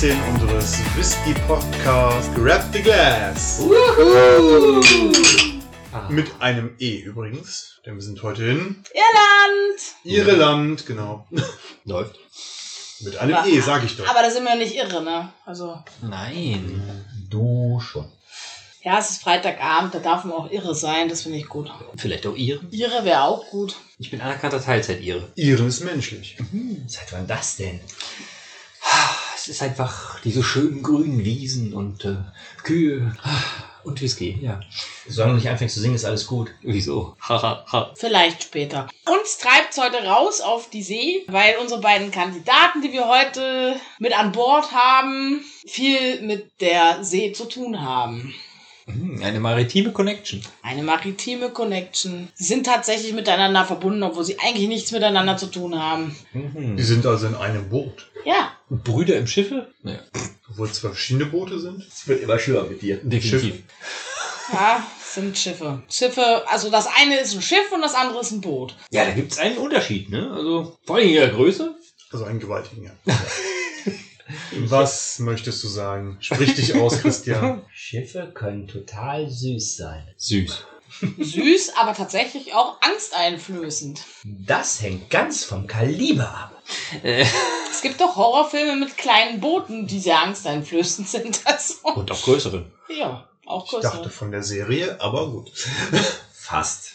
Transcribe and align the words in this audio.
Herzlich 0.00 0.16
willkommen 0.16 0.38
zur 0.38 0.48
Folge 0.48 0.68
16 0.70 0.78
unseres 0.78 0.96
Whisky 0.96 1.34
Podcasts 1.48 2.32
Grab 2.36 2.64
the 2.72 2.82
Glass. 2.82 3.60
Mit 6.08 6.30
einem 6.38 6.76
E 6.78 6.98
übrigens, 7.00 7.80
denn 7.84 7.96
wir 7.96 8.02
sind 8.02 8.22
heute 8.22 8.44
in 8.44 8.84
Irland! 8.94 9.80
Irland, 10.04 10.86
genau. 10.86 11.26
Läuft. 11.84 12.16
Mit 13.00 13.16
einem 13.16 13.34
Aber- 13.34 13.48
E, 13.48 13.58
sag 13.60 13.82
ich 13.82 13.96
doch. 13.96 14.08
Aber 14.08 14.22
da 14.22 14.30
sind 14.30 14.44
wir 14.44 14.54
nicht 14.54 14.76
irre, 14.76 15.02
ne? 15.02 15.32
Also, 15.44 15.82
Nein. 16.00 16.80
Du 17.28 17.80
schon. 17.80 18.06
ja, 18.84 19.00
es 19.00 19.10
ist 19.10 19.22
Freitagabend, 19.22 19.96
da 19.96 19.98
darf 19.98 20.22
man 20.22 20.36
auch 20.36 20.50
irre 20.52 20.76
sein, 20.76 21.08
das 21.08 21.22
finde 21.22 21.38
ich 21.38 21.48
gut. 21.48 21.72
Vielleicht 21.96 22.24
auch 22.28 22.36
Ihre. 22.36 22.64
Irre 22.70 23.04
wäre 23.04 23.24
auch 23.24 23.50
gut. 23.50 23.74
Ich 23.98 24.12
bin 24.12 24.20
anerkannter 24.20 24.62
Teilzeit-Ihre. 24.62 25.32
Iren 25.34 25.66
ist 25.66 25.80
menschlich. 25.80 26.36
Seit 26.86 27.12
wann 27.12 27.26
das 27.26 27.56
denn? 27.56 27.80
Es 29.48 29.54
ist 29.54 29.62
einfach 29.62 30.20
diese 30.20 30.44
schönen 30.44 30.82
grünen 30.82 31.24
Wiesen 31.24 31.72
und 31.72 32.04
äh, 32.04 32.16
Kühe 32.64 33.16
und 33.82 34.02
Whisky, 34.02 34.38
ja. 34.42 34.60
Solange 35.08 35.32
du 35.32 35.36
nicht 35.38 35.48
anfängst 35.48 35.74
zu 35.74 35.80
singen, 35.80 35.94
ist 35.94 36.04
alles 36.04 36.26
gut. 36.26 36.50
Wieso? 36.60 37.16
Haha, 37.26 37.64
ha. 37.72 37.90
Vielleicht 37.94 38.42
später. 38.42 38.88
Uns 39.06 39.38
treibt 39.38 39.70
es 39.70 39.78
heute 39.78 40.04
raus 40.04 40.42
auf 40.42 40.68
die 40.68 40.82
See, 40.82 41.24
weil 41.28 41.54
unsere 41.62 41.80
beiden 41.80 42.10
Kandidaten, 42.10 42.82
die 42.82 42.92
wir 42.92 43.08
heute 43.08 43.76
mit 43.98 44.12
an 44.12 44.32
Bord 44.32 44.70
haben, 44.72 45.42
viel 45.66 46.20
mit 46.20 46.60
der 46.60 47.02
See 47.02 47.32
zu 47.32 47.46
tun 47.46 47.80
haben. 47.80 48.34
Hm, 48.88 49.22
Eine 49.22 49.38
maritime 49.40 49.92
Connection. 49.92 50.42
Eine 50.62 50.82
maritime 50.82 51.50
Connection. 51.50 52.28
Sie 52.34 52.44
sind 52.44 52.64
tatsächlich 52.66 53.12
miteinander 53.12 53.64
verbunden, 53.64 54.02
obwohl 54.02 54.24
sie 54.24 54.38
eigentlich 54.40 54.68
nichts 54.68 54.92
miteinander 54.92 55.36
zu 55.36 55.46
tun 55.46 55.78
haben. 55.80 56.16
Mhm. 56.32 56.76
Die 56.76 56.82
sind 56.82 57.04
also 57.06 57.26
in 57.26 57.34
einem 57.34 57.68
Boot. 57.68 58.10
Ja, 58.24 58.52
Brüder 58.70 59.16
im 59.16 59.26
Schiffe? 59.26 59.68
Naja, 59.82 60.00
Obwohl 60.50 60.66
es 60.68 60.74
zwei 60.74 60.88
verschiedene 60.88 61.26
Boote 61.26 61.58
sind. 61.58 61.86
Es 61.86 62.06
wird 62.08 62.22
immer 62.22 62.38
schlimmer 62.38 62.64
mit 62.64 62.82
dir. 62.82 62.96
definitiv. 63.02 63.62
ja, 64.52 64.84
sind 65.04 65.36
Schiffe. 65.38 65.82
Schiffe, 65.90 66.42
also 66.48 66.70
das 66.70 66.86
eine 67.00 67.18
ist 67.20 67.34
ein 67.34 67.42
Schiff 67.42 67.70
und 67.72 67.80
das 67.82 67.94
andere 67.94 68.20
ist 68.20 68.30
ein 68.32 68.40
Boot. 68.40 68.74
Ja, 68.90 69.04
da 69.04 69.12
gibt 69.12 69.32
es 69.32 69.38
einen 69.38 69.56
Unterschied, 69.58 70.10
ne? 70.10 70.30
Also 70.32 70.78
vor 70.84 70.96
allem 70.96 71.08
in 71.08 71.14
ihrer 71.14 71.28
Größe. 71.28 71.74
Also 72.10 72.24
einen 72.24 72.40
gewaltigen, 72.40 72.84
ja. 72.84 72.90
Was 74.58 75.18
möchtest 75.18 75.62
du 75.64 75.68
sagen? 75.68 76.16
Sprich 76.20 76.54
dich 76.54 76.74
aus, 76.74 76.98
Christian. 77.02 77.62
Schiffe 77.72 78.30
können 78.34 78.66
total 78.68 79.28
süß 79.28 79.76
sein. 79.76 80.06
Süß. 80.16 80.64
Süß, 81.18 81.72
aber 81.76 81.94
tatsächlich 81.94 82.54
auch 82.54 82.80
angsteinflößend. 82.80 84.00
Das 84.24 84.80
hängt 84.82 85.10
ganz 85.10 85.44
vom 85.44 85.66
Kaliber 85.66 86.28
ab. 86.28 86.62
Äh, 87.02 87.24
Es 87.70 87.82
gibt 87.82 88.00
doch 88.00 88.16
Horrorfilme 88.16 88.76
mit 88.76 88.96
kleinen 88.96 89.38
Booten, 89.40 89.86
die 89.86 90.00
sehr 90.00 90.20
angsteinflößend 90.22 91.08
sind. 91.08 91.40
Also, 91.44 91.74
und 91.94 92.10
auch 92.10 92.22
größeren. 92.22 92.72
ja, 92.88 93.28
auch 93.46 93.64
Ich 93.66 93.70
dachte 93.80 93.96
größere. 93.98 94.10
von 94.10 94.30
der 94.30 94.42
Serie, 94.42 95.00
aber 95.00 95.30
gut. 95.30 95.52
Fast. 96.32 96.92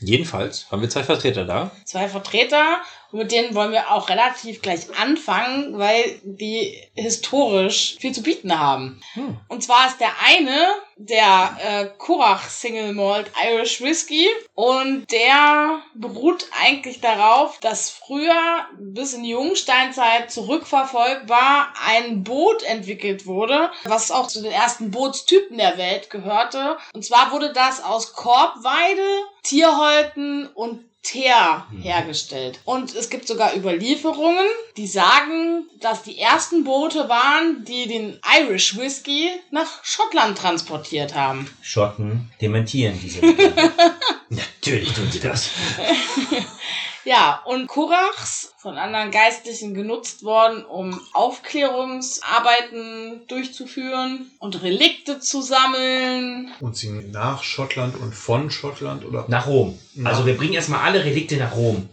Jedenfalls 0.00 0.70
haben 0.70 0.82
wir 0.82 0.90
zwei 0.90 1.04
Vertreter 1.04 1.44
da. 1.44 1.70
Zwei 1.84 2.08
Vertreter, 2.08 2.78
mit 3.12 3.32
denen 3.32 3.54
wollen 3.54 3.72
wir 3.72 3.90
auch 3.90 4.08
relativ 4.08 4.62
gleich 4.62 4.86
anfangen, 4.98 5.78
weil 5.78 6.20
die 6.24 6.76
historisch 6.94 7.96
viel 8.00 8.12
zu 8.12 8.22
bieten 8.22 8.58
haben. 8.58 9.00
Hm. 9.14 9.38
Und 9.48 9.62
zwar 9.62 9.86
ist 9.88 10.00
der 10.00 10.12
eine 10.26 10.68
der 10.96 11.56
äh, 11.60 11.86
Kurach 11.98 12.48
Single 12.48 12.92
Malt 12.92 13.30
Irish 13.44 13.80
Whiskey 13.80 14.28
und 14.54 15.10
der 15.10 15.82
beruht 15.94 16.46
eigentlich 16.62 17.00
darauf, 17.00 17.58
dass 17.60 17.90
früher 17.90 18.66
bis 18.78 19.14
in 19.14 19.24
die 19.24 19.30
Jungsteinzeit 19.30 20.30
zurückverfolgbar 20.30 21.72
ein 21.86 22.22
Boot 22.22 22.62
entwickelt 22.62 23.26
wurde, 23.26 23.70
was 23.84 24.10
auch 24.10 24.28
zu 24.28 24.42
den 24.42 24.52
ersten 24.52 24.90
Bootstypen 24.90 25.58
der 25.58 25.78
Welt 25.78 26.10
gehörte. 26.10 26.76
Und 26.92 27.04
zwar 27.04 27.32
wurde 27.32 27.52
das 27.52 27.82
aus 27.82 28.12
Korbweide, 28.12 29.02
Tierhäuten 29.42 30.46
und 30.48 30.84
Teer 31.02 31.66
hergestellt. 31.80 32.60
Und 32.64 32.94
es 32.94 33.10
gibt 33.10 33.26
sogar 33.26 33.56
Überlieferungen, 33.56 34.46
die 34.76 34.86
sagen, 34.86 35.66
dass 35.80 36.02
die 36.04 36.18
ersten 36.18 36.62
Boote 36.64 37.08
waren, 37.08 37.64
die 37.64 37.88
den 37.88 38.20
Irish 38.38 38.76
Whiskey 38.78 39.30
nach 39.50 39.84
Schottland 39.84 40.38
transportiert 40.38 41.14
haben. 41.14 41.50
Schotten 41.60 42.30
dementieren 42.40 42.98
diese. 43.02 43.20
Natürlich 44.28 44.92
tun 44.92 45.10
sie 45.10 45.20
das. 45.20 45.50
Ja, 47.04 47.42
und 47.44 47.66
Kurachs 47.66 48.54
von 48.58 48.78
anderen 48.78 49.10
Geistlichen 49.10 49.74
genutzt 49.74 50.22
worden, 50.22 50.64
um 50.64 51.00
Aufklärungsarbeiten 51.12 53.26
durchzuführen 53.26 54.30
und 54.38 54.62
Relikte 54.62 55.18
zu 55.18 55.42
sammeln. 55.42 56.52
Und 56.60 56.76
sie 56.76 56.90
nach 56.90 57.42
Schottland 57.42 57.96
und 57.96 58.14
von 58.14 58.52
Schottland 58.52 59.04
oder 59.04 59.24
Nach 59.28 59.48
Rom. 59.48 59.76
Na. 59.94 60.10
Also 60.10 60.26
wir 60.26 60.36
bringen 60.36 60.52
erstmal 60.54 60.80
alle 60.80 61.04
Relikte 61.04 61.36
nach 61.36 61.54
Rom. 61.56 61.88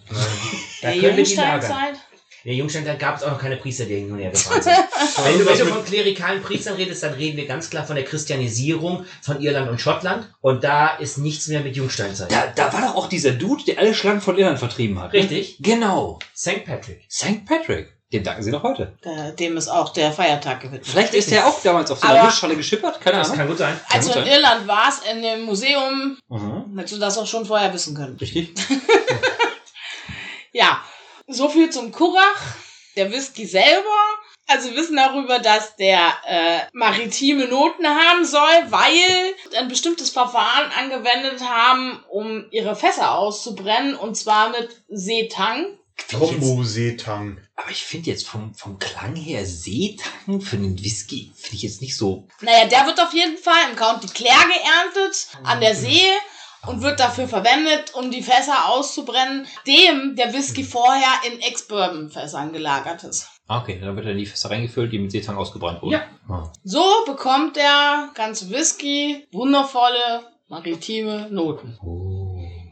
Da 0.82 0.92
können 0.92 1.18
wir 1.18 1.24
die 1.24 1.36
lagern. 1.36 1.98
In 2.50 2.56
der 2.56 2.62
Jungsteinzeit 2.62 2.98
gab 2.98 3.16
es 3.16 3.22
auch 3.22 3.30
noch 3.30 3.40
keine 3.40 3.58
Priester, 3.58 3.86
die 3.86 3.94
hin 3.98 4.12
und 4.12 4.18
her 4.18 4.32
gefahren 4.32 4.60
sind. 4.60 4.74
wenn, 5.24 5.38
du, 5.38 5.46
wenn 5.46 5.60
du 5.60 5.66
von 5.68 5.86
klerikalen 5.86 6.42
Priestern 6.42 6.78
redest, 6.78 7.04
dann 7.04 7.14
reden 7.14 7.38
wir 7.38 7.46
ganz 7.46 7.70
klar 7.70 7.86
von 7.86 7.96
der 7.96 8.06
Christianisierung 8.06 9.06
von 9.22 9.40
Irland 9.40 9.70
und 9.70 9.80
Schottland. 9.80 10.34
Und 10.42 10.64
da 10.64 10.96
ist 10.98 11.20
nichts 11.20 11.48
mehr 11.48 11.60
mit 11.60 11.76
Jungsteinzeit. 11.76 12.32
Da, 12.32 12.48
da 12.56 12.74
war 12.74 12.82
doch 12.82 12.96
auch 12.96 13.08
dieser 13.08 13.34
Dude, 13.34 13.64
der 13.66 13.78
alle 13.78 13.94
Schlangen 13.94 14.20
von 14.20 14.36
Irland 14.36 14.58
vertrieben 14.58 15.00
hat. 15.00 15.14
ne? 15.14 15.20
Richtig. 15.20 15.58
Genau. 15.60 16.18
St. 16.36 16.66
Patrick. 16.66 17.04
St. 17.08 17.46
Patrick. 17.46 17.94
Dem 18.12 18.24
danken 18.24 18.42
sie 18.42 18.50
noch 18.50 18.64
heute. 18.64 18.98
Da- 19.04 19.30
Dem 19.30 19.56
ist 19.56 19.68
auch 19.68 19.94
der 19.94 20.12
Feiertag 20.12 20.62
gewidmet. 20.62 20.88
Vielleicht 20.88 21.14
ist 21.14 21.30
der 21.30 21.46
auch 21.46 21.62
damals 21.62 21.92
auf 21.92 22.00
so 22.00 22.08
einer 22.08 22.24
Nussschale 22.24 22.56
geschippert. 22.56 23.00
Keine 23.00 23.18
Das 23.20 23.28
Ahnung. 23.28 23.38
kann 23.38 23.48
gut 23.50 23.60
sein. 23.60 23.80
Als 23.92 24.08
du 24.10 24.18
in 24.18 24.26
Irland 24.26 24.68
warst, 24.68 25.04
in 25.06 25.22
dem 25.22 25.44
Museum, 25.44 26.18
Mhm. 26.30 26.76
hättest 26.80 26.96
du 26.96 27.00
das 27.00 27.16
auch 27.20 27.28
schon 27.28 27.46
vorher 27.46 27.72
wissen 27.76 27.94
können. 27.94 28.18
Richtig? 28.20 28.56
Ja, 30.52 30.82
so 31.30 31.50
viel 31.50 31.70
zum 31.70 31.92
Kurach. 31.92 32.56
Der 32.96 33.12
Whisky 33.12 33.46
selber. 33.46 34.20
Also 34.48 34.76
wissen 34.76 34.96
darüber, 34.96 35.38
dass 35.38 35.76
der 35.76 36.12
äh, 36.28 36.62
maritime 36.74 37.48
Noten 37.48 37.88
haben 37.88 38.26
soll, 38.26 38.66
weil 38.70 39.36
ein 39.56 39.68
bestimmtes 39.68 40.10
Verfahren 40.10 40.72
angewendet 40.72 41.48
haben, 41.48 42.04
um 42.10 42.46
ihre 42.50 42.76
Fässer 42.76 43.16
auszubrennen, 43.16 43.96
und 43.96 44.16
zwar 44.16 44.50
mit 44.50 44.82
Seetang. 44.90 45.78
Kombo-Seetang. 46.12 47.38
Aber 47.56 47.70
ich 47.70 47.84
finde 47.84 48.10
jetzt 48.10 48.28
vom, 48.28 48.56
vom 48.56 48.80
Klang 48.80 49.16
her 49.16 49.46
Seetang 49.46 50.42
für 50.42 50.56
einen 50.56 50.82
Whisky 50.84 51.32
finde 51.36 51.58
ich 51.58 51.64
jetzt 51.64 51.82
nicht 51.82 51.96
so. 51.96 52.28
Naja, 52.42 52.66
der 52.66 52.88
wird 52.88 53.00
auf 53.00 53.14
jeden 53.14 53.38
Fall 53.38 53.70
im 53.70 53.76
County 53.76 54.08
Clare 54.08 54.48
geerntet, 54.48 55.28
an 55.44 55.62
der 55.62 55.76
See, 55.76 56.10
und 56.68 56.82
wird 56.82 57.00
dafür 57.00 57.28
verwendet, 57.28 57.94
um 57.94 58.12
die 58.12 58.22
Fässer 58.22 58.70
auszubrennen, 58.70 59.48
dem 59.66 60.16
der 60.16 60.34
Whisky 60.34 60.64
vorher 60.64 61.22
in 61.26 61.40
Ex-Bourbon-Fässern 61.40 62.54
gelagert 62.54 63.04
ist. 63.04 63.28
Okay, 63.48 63.80
dann 63.82 63.96
wird 63.96 64.06
er 64.06 64.12
in 64.12 64.18
die 64.18 64.26
Fässer 64.26 64.52
reingefüllt, 64.52 64.92
die 64.92 65.00
mit 65.00 65.12
Seetang 65.12 65.38
ausgebrannt 65.38 65.82
wurden. 65.82 65.94
Ja. 65.94 66.04
Ah. 66.28 66.52
So 66.64 66.84
bekommt 67.06 67.56
der 67.56 68.10
ganze 68.14 68.50
Whisky 68.50 69.28
wundervolle 69.32 70.24
maritime 70.50 71.28
Noten. 71.32 71.78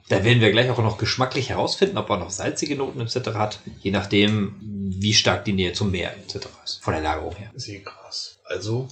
Da 0.10 0.24
werden 0.24 0.40
wir 0.40 0.52
gleich 0.52 0.70
auch 0.70 0.78
noch 0.78 0.98
geschmacklich 0.98 1.50
herausfinden, 1.50 1.98
ob 1.98 2.10
er 2.10 2.18
noch 2.18 2.30
salzige 2.30 2.76
Noten 2.76 3.02
etc. 3.02 3.30
hat, 3.34 3.60
je 3.82 3.92
nachdem, 3.92 4.56
wie 4.62 5.14
stark 5.14 5.44
die 5.46 5.54
Nähe 5.54 5.74
zum 5.74 5.92
Meer 5.92 6.16
etc. 6.16 6.48
ist. 6.64 6.84
Von 6.84 6.94
der 6.94 7.04
Lagerung 7.04 7.36
her. 7.36 7.52
Seegras. 7.56 8.37
Also 8.50 8.88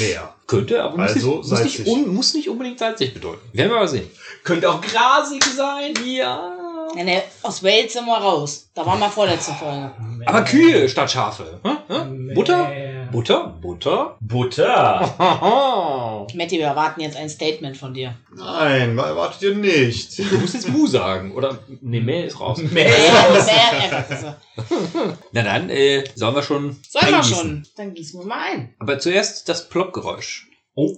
Meer. 0.00 0.34
Könnte, 0.46 0.82
aber 0.82 0.96
muss, 0.96 1.12
Also 1.12 1.28
nicht, 1.28 1.36
muss, 1.36 1.50
nicht, 1.50 1.76
salzig. 1.76 1.86
un, 1.86 2.14
muss 2.14 2.34
nicht 2.34 2.48
unbedingt 2.48 2.78
salzig 2.78 3.12
bedeuten. 3.14 3.40
Werden 3.52 3.70
wir 3.70 3.78
mal 3.78 3.88
sehen. 3.88 4.08
Könnte 4.44 4.70
auch 4.70 4.80
grasig 4.80 5.44
sein. 5.44 5.94
Ja. 6.04 6.56
Ja, 6.96 7.04
ne, 7.04 7.22
aus 7.42 7.62
Wales 7.62 7.92
sind 7.92 8.06
wir 8.06 8.16
raus. 8.16 8.68
Da 8.74 8.84
waren 8.84 8.98
wir 8.98 9.08
vorletzte 9.08 9.52
Folge. 9.52 9.92
Aber 10.26 10.42
Kühe 10.42 10.88
statt 10.88 11.10
Schafe. 11.10 11.60
Hä? 11.62 11.70
Hä? 11.88 12.34
Butter? 12.34 12.68
Butter. 13.10 13.58
Butter? 13.60 14.16
Butter? 14.20 15.16
Matti, 16.34 16.58
wir 16.58 16.66
erwarten 16.66 17.00
jetzt 17.00 17.16
ein 17.16 17.28
Statement 17.28 17.76
von 17.76 17.92
dir. 17.92 18.16
Nein, 18.36 18.98
erwartet 18.98 19.42
ihr 19.42 19.54
nicht. 19.54 20.18
Du 20.18 20.38
musst 20.38 20.54
jetzt 20.54 20.68
Mu 20.68 20.86
sagen. 20.86 21.34
Oder, 21.34 21.58
nee, 21.80 22.00
Mäh 22.00 22.26
ist 22.26 22.40
raus. 22.40 22.58
Mehr 22.58 22.88
Ergebnisse. 23.82 24.36
Na 25.32 25.42
dann, 25.42 25.70
äh, 25.70 26.04
sollen 26.14 26.34
wir 26.34 26.42
schon 26.42 26.76
Sollen 26.88 27.10
wir 27.10 27.22
schon? 27.22 27.66
Dann 27.76 27.94
gießen 27.94 28.20
wir 28.20 28.26
mal 28.26 28.52
ein. 28.52 28.74
Aber 28.78 28.98
zuerst 28.98 29.48
das 29.48 29.68
Ploppgeräusch. 29.68 30.48
Oh. 30.74 30.96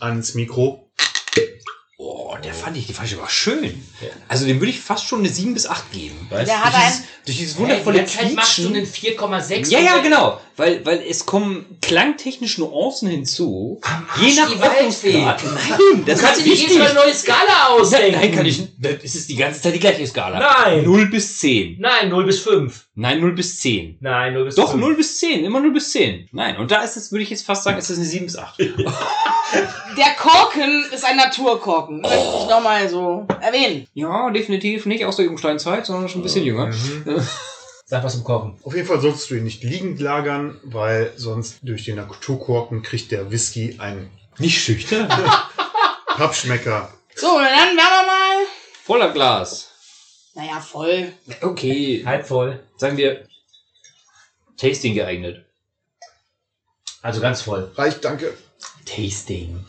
Ans 0.00 0.34
Mikro. 0.34 0.85
Oh, 2.36 2.42
der 2.42 2.54
fand 2.54 2.76
ich, 2.76 2.86
die 2.86 2.92
fand 2.92 3.08
ich 3.10 3.16
aber 3.18 3.28
schön. 3.28 3.82
Also 4.28 4.46
dem 4.46 4.60
würde 4.60 4.70
ich 4.70 4.80
fast 4.80 5.06
schon 5.06 5.20
eine 5.20 5.28
7 5.28 5.54
bis 5.54 5.66
8 5.66 5.92
geben. 5.92 6.26
Was? 6.30 6.44
Der 6.44 6.62
hat 6.64 6.72
durch, 6.72 6.84
ein, 6.84 6.92
dieses, 6.92 7.04
durch 7.24 7.36
dieses 7.38 7.58
Wundervolle 7.58 7.98
wundervolle 7.98 8.06
Zeit 8.06 8.34
machst 8.34 8.58
du 8.58 8.70
Quietschen. 8.70 9.36
einen 9.36 9.42
4,6. 9.42 9.70
Ja, 9.70 9.80
ja, 9.80 9.98
genau. 9.98 10.40
Weil, 10.56 10.84
weil 10.86 11.02
es 11.06 11.26
kommen 11.26 11.66
klangtechnisch 11.82 12.56
Nuancen 12.58 13.10
hinzu. 13.10 13.78
Arsch, 13.82 14.22
Je 14.22 14.34
nach. 14.34 14.50
Öffnungsgrad. 14.50 15.42
Nein, 15.44 16.04
das 16.06 16.18
Du 16.18 16.24
kannst 16.24 16.40
dir 16.44 16.50
nicht 16.50 16.62
jedes. 16.62 16.78
Mal 16.78 16.86
eine 16.86 16.94
neue 16.94 17.14
Skala 17.14 17.66
ausdenken. 17.70 18.12
Nein, 18.12 18.20
nein, 18.20 18.34
kann 18.34 18.46
ich. 18.46 18.62
Das 18.78 19.14
ist 19.14 19.28
die 19.28 19.36
ganze 19.36 19.60
Zeit 19.60 19.74
die 19.74 19.80
gleiche 19.80 20.06
Skala. 20.06 20.38
Nein. 20.38 20.84
0 20.84 21.06
bis 21.10 21.38
10. 21.38 21.76
Nein, 21.78 22.08
0 22.08 22.24
bis 22.24 22.40
5. 22.40 22.86
Nein, 22.94 23.20
0 23.20 23.32
bis 23.32 23.58
10. 23.60 23.98
Nein, 24.00 24.32
0 24.32 24.44
bis 24.46 24.54
Doch, 24.54 24.70
5. 24.70 24.80
0 24.80 24.96
bis 24.96 25.18
10. 25.18 25.44
Immer 25.44 25.60
0 25.60 25.72
bis 25.72 25.92
10. 25.92 26.28
Nein, 26.32 26.56
und 26.56 26.70
da 26.70 26.82
ist 26.82 26.96
es, 26.96 27.12
würde 27.12 27.22
ich 27.22 27.30
jetzt 27.30 27.44
fast 27.44 27.64
sagen, 27.64 27.76
ist 27.76 27.90
es 27.90 27.98
eine 27.98 28.06
7 28.06 28.24
bis 28.24 28.38
8. 28.38 28.58
Der 28.58 30.14
Korken 30.18 30.84
ist 30.92 31.04
ein 31.04 31.16
Naturkorken. 31.16 32.00
Möchte 32.00 32.16
ich 32.42 32.48
nochmal 32.48 32.88
so 32.88 33.26
erwähnen. 33.40 33.86
Ja, 33.94 34.30
definitiv 34.30 34.86
nicht 34.86 35.04
aus 35.04 35.16
der 35.16 35.26
Jungsteinzeit, 35.26 35.86
sondern 35.86 36.08
schon 36.08 36.20
ein 36.20 36.24
bisschen 36.24 36.44
jünger. 36.44 36.72
Sag 37.88 38.02
was 38.02 38.14
zum 38.14 38.24
Kochen. 38.24 38.58
Auf 38.64 38.74
jeden 38.74 38.86
Fall 38.88 39.00
solltest 39.00 39.30
du 39.30 39.36
ihn 39.36 39.44
nicht 39.44 39.62
liegend 39.62 40.00
lagern, 40.00 40.60
weil 40.64 41.12
sonst 41.16 41.58
durch 41.62 41.84
den 41.84 41.96
Naturkorken 41.96 42.82
kriegt 42.82 43.12
der 43.12 43.30
Whisky 43.30 43.76
einen 43.78 44.10
Nicht 44.38 44.60
schüchtern. 44.60 45.08
Pappschmecker. 46.16 46.90
So, 47.14 47.28
und 47.36 47.42
dann 47.44 47.52
werden 47.52 47.76
wir 47.76 48.06
mal. 48.06 48.46
Voller 48.84 49.12
Glas. 49.12 49.70
Naja, 50.34 50.60
voll. 50.60 51.12
Okay, 51.40 52.02
Halb 52.04 52.26
voll. 52.26 52.60
sagen 52.76 52.96
wir 52.96 53.24
Tasting 54.56 54.94
geeignet. 54.94 55.44
Also 57.02 57.20
ganz 57.20 57.42
voll. 57.42 57.70
Reicht, 57.76 58.04
danke. 58.04 58.36
Tasting. 58.84 59.64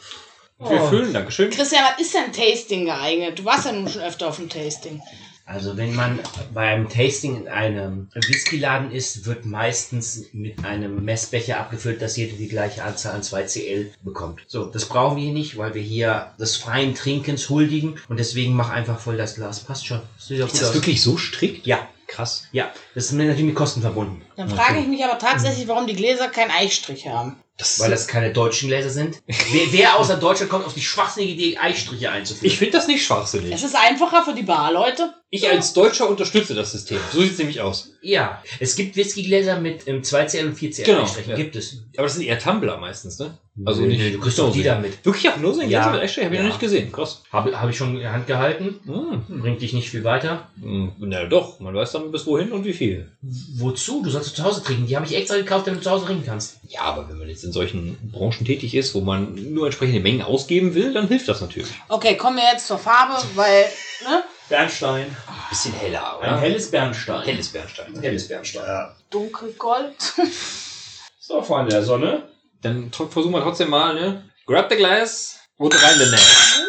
Oh. 0.59 0.69
Wir 0.69 0.81
füllen, 0.83 1.13
Dankeschön. 1.13 1.51
Christian, 1.51 1.83
was 1.83 2.01
ist 2.01 2.13
denn 2.13 2.33
Tasting 2.33 2.85
geeignet? 2.85 3.37
Du 3.39 3.45
warst 3.45 3.65
ja 3.65 3.71
nun 3.71 3.87
schon 3.87 4.01
öfter 4.01 4.27
auf 4.27 4.37
dem 4.37 4.49
Tasting. 4.49 5.01
Also 5.45 5.77
wenn 5.77 5.95
man 5.95 6.19
beim 6.53 6.89
Tasting 6.89 7.37
in 7.37 7.47
einem 7.47 8.09
Whiskyladen 8.13 8.91
ist, 8.91 9.25
wird 9.25 9.45
meistens 9.45 10.25
mit 10.33 10.65
einem 10.65 11.05
Messbecher 11.05 11.57
abgefüllt, 11.59 12.01
dass 12.01 12.17
jeder 12.17 12.35
die 12.35 12.49
gleiche 12.49 12.83
Anzahl 12.83 13.13
an 13.15 13.23
2 13.23 13.43
CL 13.43 13.91
bekommt. 14.03 14.41
So, 14.47 14.65
das 14.65 14.85
brauchen 14.85 15.15
wir 15.15 15.23
hier 15.23 15.33
nicht, 15.33 15.57
weil 15.57 15.73
wir 15.73 15.81
hier 15.81 16.33
des 16.37 16.57
freien 16.57 16.95
Trinkens 16.95 17.49
huldigen 17.49 17.97
und 18.09 18.19
deswegen 18.19 18.53
mach 18.55 18.71
einfach 18.71 18.99
voll 18.99 19.15
das 19.15 19.35
Glas. 19.35 19.61
Passt 19.61 19.87
schon. 19.87 20.01
Ist 20.17 20.27
gut 20.27 20.39
das 20.41 20.63
aus. 20.65 20.73
wirklich 20.73 21.01
so 21.01 21.15
strikt? 21.15 21.65
Ja, 21.65 21.87
Krass. 22.07 22.47
ja. 22.51 22.69
Das 22.93 23.05
ist 23.05 23.13
natürlich 23.13 23.43
mit 23.43 23.55
Kosten 23.55 23.81
verbunden. 23.81 24.21
Dann 24.35 24.49
frage 24.49 24.79
ich 24.79 24.87
mich 24.87 25.05
aber 25.05 25.17
tatsächlich, 25.17 25.67
warum 25.69 25.87
die 25.87 25.95
Gläser 25.95 26.27
keinen 26.27 26.51
Eichstrich 26.51 27.07
haben. 27.07 27.37
Das 27.57 27.79
Weil 27.79 27.89
das 27.89 28.07
keine 28.07 28.31
deutschen 28.31 28.69
Gläser 28.69 28.91
sind. 28.91 29.21
Wer, 29.25 29.71
wer 29.71 29.97
außer 29.99 30.17
Deutschland 30.17 30.51
kommt 30.51 30.65
auf 30.65 30.75
die 30.75 30.81
schwachsinnige 30.81 31.33
Idee, 31.33 31.57
Eichstriche 31.57 32.11
einzuführen? 32.11 32.45
ich 32.51 32.57
finde 32.59 32.73
das 32.77 32.87
nicht 32.87 33.03
schwachsinnig. 33.03 33.51
Es 33.51 33.63
ist 33.63 33.75
einfacher 33.75 34.23
für 34.23 34.35
die 34.35 34.43
Barleute. 34.43 35.13
Ich 35.29 35.49
als 35.49 35.73
Deutscher 35.73 36.07
unterstütze 36.07 36.53
das 36.55 36.71
System. 36.71 36.99
So 37.11 37.19
sieht 37.21 37.33
es 37.33 37.37
nämlich 37.37 37.59
aus. 37.59 37.89
ja, 38.01 38.41
es 38.59 38.75
gibt 38.75 38.95
Whiskygläser 38.95 39.59
mit 39.59 39.85
ähm, 39.87 40.01
2CL 40.01 40.45
und 40.45 40.57
4CL 40.57 40.83
Genau, 40.85 41.01
Eichstrichen. 41.01 41.31
ja. 41.31 41.35
Gibt 41.35 41.55
es. 41.57 41.83
Aber 41.97 42.03
das 42.03 42.13
sind 42.13 42.23
eher 42.25 42.39
Tumbler 42.39 42.77
meistens, 42.77 43.19
ne? 43.19 43.37
Also 43.65 43.81
nee, 43.81 44.11
du 44.11 44.19
kriegst 44.19 44.37
doch 44.37 44.53
die 44.53 44.61
damit. 44.63 45.03
Wirklich 45.03 45.27
auch 45.29 45.37
nur 45.37 45.53
so 45.53 45.61
ein 45.61 45.69
Ja. 45.69 45.79
Gläser 45.81 45.93
mit 45.95 46.03
Echtstrich? 46.03 46.25
Hab 46.25 46.31
ich 46.31 46.37
Ja. 46.37 46.43
noch 46.43 46.49
nicht 46.51 46.59
gesehen. 46.61 46.91
Krass. 46.91 47.23
Habe 47.31 47.59
hab 47.59 47.69
ich 47.69 47.75
schon 47.75 47.95
in 47.95 47.99
der 48.01 48.13
Hand 48.13 48.27
gehalten. 48.27 48.79
Hm. 48.85 49.41
Bringt 49.41 49.61
dich 49.61 49.73
nicht 49.73 49.89
viel 49.89 50.03
weiter. 50.05 50.47
Hm, 50.61 50.91
Na 50.99 51.25
doch, 51.25 51.59
man 51.59 51.73
weiß 51.75 51.91
dann 51.93 52.11
bis 52.11 52.25
wohin 52.27 52.51
und 52.53 52.63
wie 52.63 52.73
viel. 52.73 53.11
Wozu? 53.57 54.03
Du 54.03 54.09
sollst 54.11 54.35
zu 54.35 54.43
Hause 54.43 54.63
trinken. 54.63 54.85
Die 54.85 54.95
habe 54.95 55.05
ich 55.07 55.15
extra 55.15 55.35
gekauft, 55.35 55.65
damit 55.67 55.79
du 55.79 55.83
zu 55.85 55.91
Hause 55.91 56.05
trinken 56.05 56.23
kannst. 56.25 56.57
Ja, 56.69 56.81
aber 56.81 57.09
wenn 57.09 57.17
man 57.17 57.27
jetzt 57.27 57.43
in 57.47 57.53
solchen 57.53 57.97
Branchen 58.11 58.45
tätig 58.45 58.75
ist, 58.75 58.93
wo 58.93 59.01
man 59.01 59.33
nur 59.53 59.65
entsprechende 59.65 59.99
Mengen 59.99 60.21
ausgeben 60.21 60.75
will, 60.75 60.93
dann 60.93 61.07
hilft 61.07 61.27
das 61.27 61.41
natürlich. 61.41 61.71
Okay, 61.87 62.15
kommen 62.15 62.37
wir 62.37 62.43
jetzt 62.51 62.67
zur 62.67 62.77
Farbe, 62.77 63.15
weil, 63.35 63.65
ne? 64.03 64.23
Bernstein. 64.49 65.05
Ein 65.27 65.49
bisschen 65.49 65.73
heller, 65.73 66.17
oder? 66.19 66.33
Ein 66.33 66.39
helles 66.39 66.69
Bernstein. 66.69 67.21
helles 67.23 67.49
Bernstein. 67.49 67.99
helles 67.99 68.27
Bernstein. 68.27 68.63
Ja. 68.65 68.95
Dunkelgold. 69.09 69.95
So, 71.19 71.41
Freunde 71.41 71.71
der 71.71 71.83
Sonne. 71.83 72.29
Dann 72.61 72.91
versuchen 72.91 73.31
wir 73.31 73.41
trotzdem 73.41 73.69
mal, 73.69 73.93
ne? 73.93 74.23
Grab 74.45 74.69
the 74.69 74.77
glass 74.77 75.39
und 75.57 75.73
rein 75.83 75.99
den 75.99 76.11
Nash. 76.11 76.61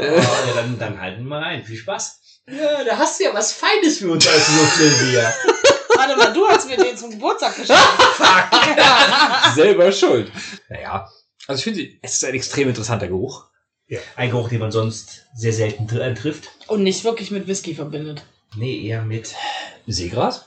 ja, 0.00 0.54
dann, 0.54 0.78
dann 0.78 1.00
halten 1.00 1.24
wir 1.24 1.28
mal 1.28 1.42
rein. 1.42 1.64
Viel 1.64 1.76
Spaß. 1.76 2.20
Ja, 2.48 2.84
da 2.84 2.96
hast 2.96 3.20
du 3.20 3.24
ja 3.24 3.34
was 3.34 3.52
Feines 3.52 3.98
für 3.98 4.10
uns 4.10 4.26
als 4.26 4.48
Würfelbier. 4.48 5.34
Warte 6.06 6.16
mal, 6.18 6.32
du 6.32 6.46
hast 6.46 6.68
mir 6.68 6.76
den 6.76 6.96
zum 6.96 7.10
Geburtstag 7.10 7.56
geschenkt. 7.56 7.82
Selber 9.54 9.90
schuld. 9.92 10.30
Naja. 10.68 11.08
Also 11.46 11.58
ich 11.60 11.64
finde, 11.64 11.88
es 12.02 12.14
ist 12.14 12.24
ein 12.24 12.34
extrem 12.34 12.68
interessanter 12.68 13.08
Geruch. 13.08 13.44
Ein 14.16 14.30
Geruch, 14.30 14.48
den 14.48 14.58
man 14.60 14.72
sonst 14.72 15.26
sehr 15.36 15.52
selten 15.52 15.86
tr- 15.86 16.00
äh, 16.00 16.14
trifft. 16.14 16.50
Und 16.66 16.82
nicht 16.82 17.04
wirklich 17.04 17.30
mit 17.30 17.46
Whisky 17.46 17.74
verbindet. 17.74 18.22
Nee, 18.56 18.84
eher 18.86 19.02
mit. 19.02 19.34
Seegras? 19.86 20.46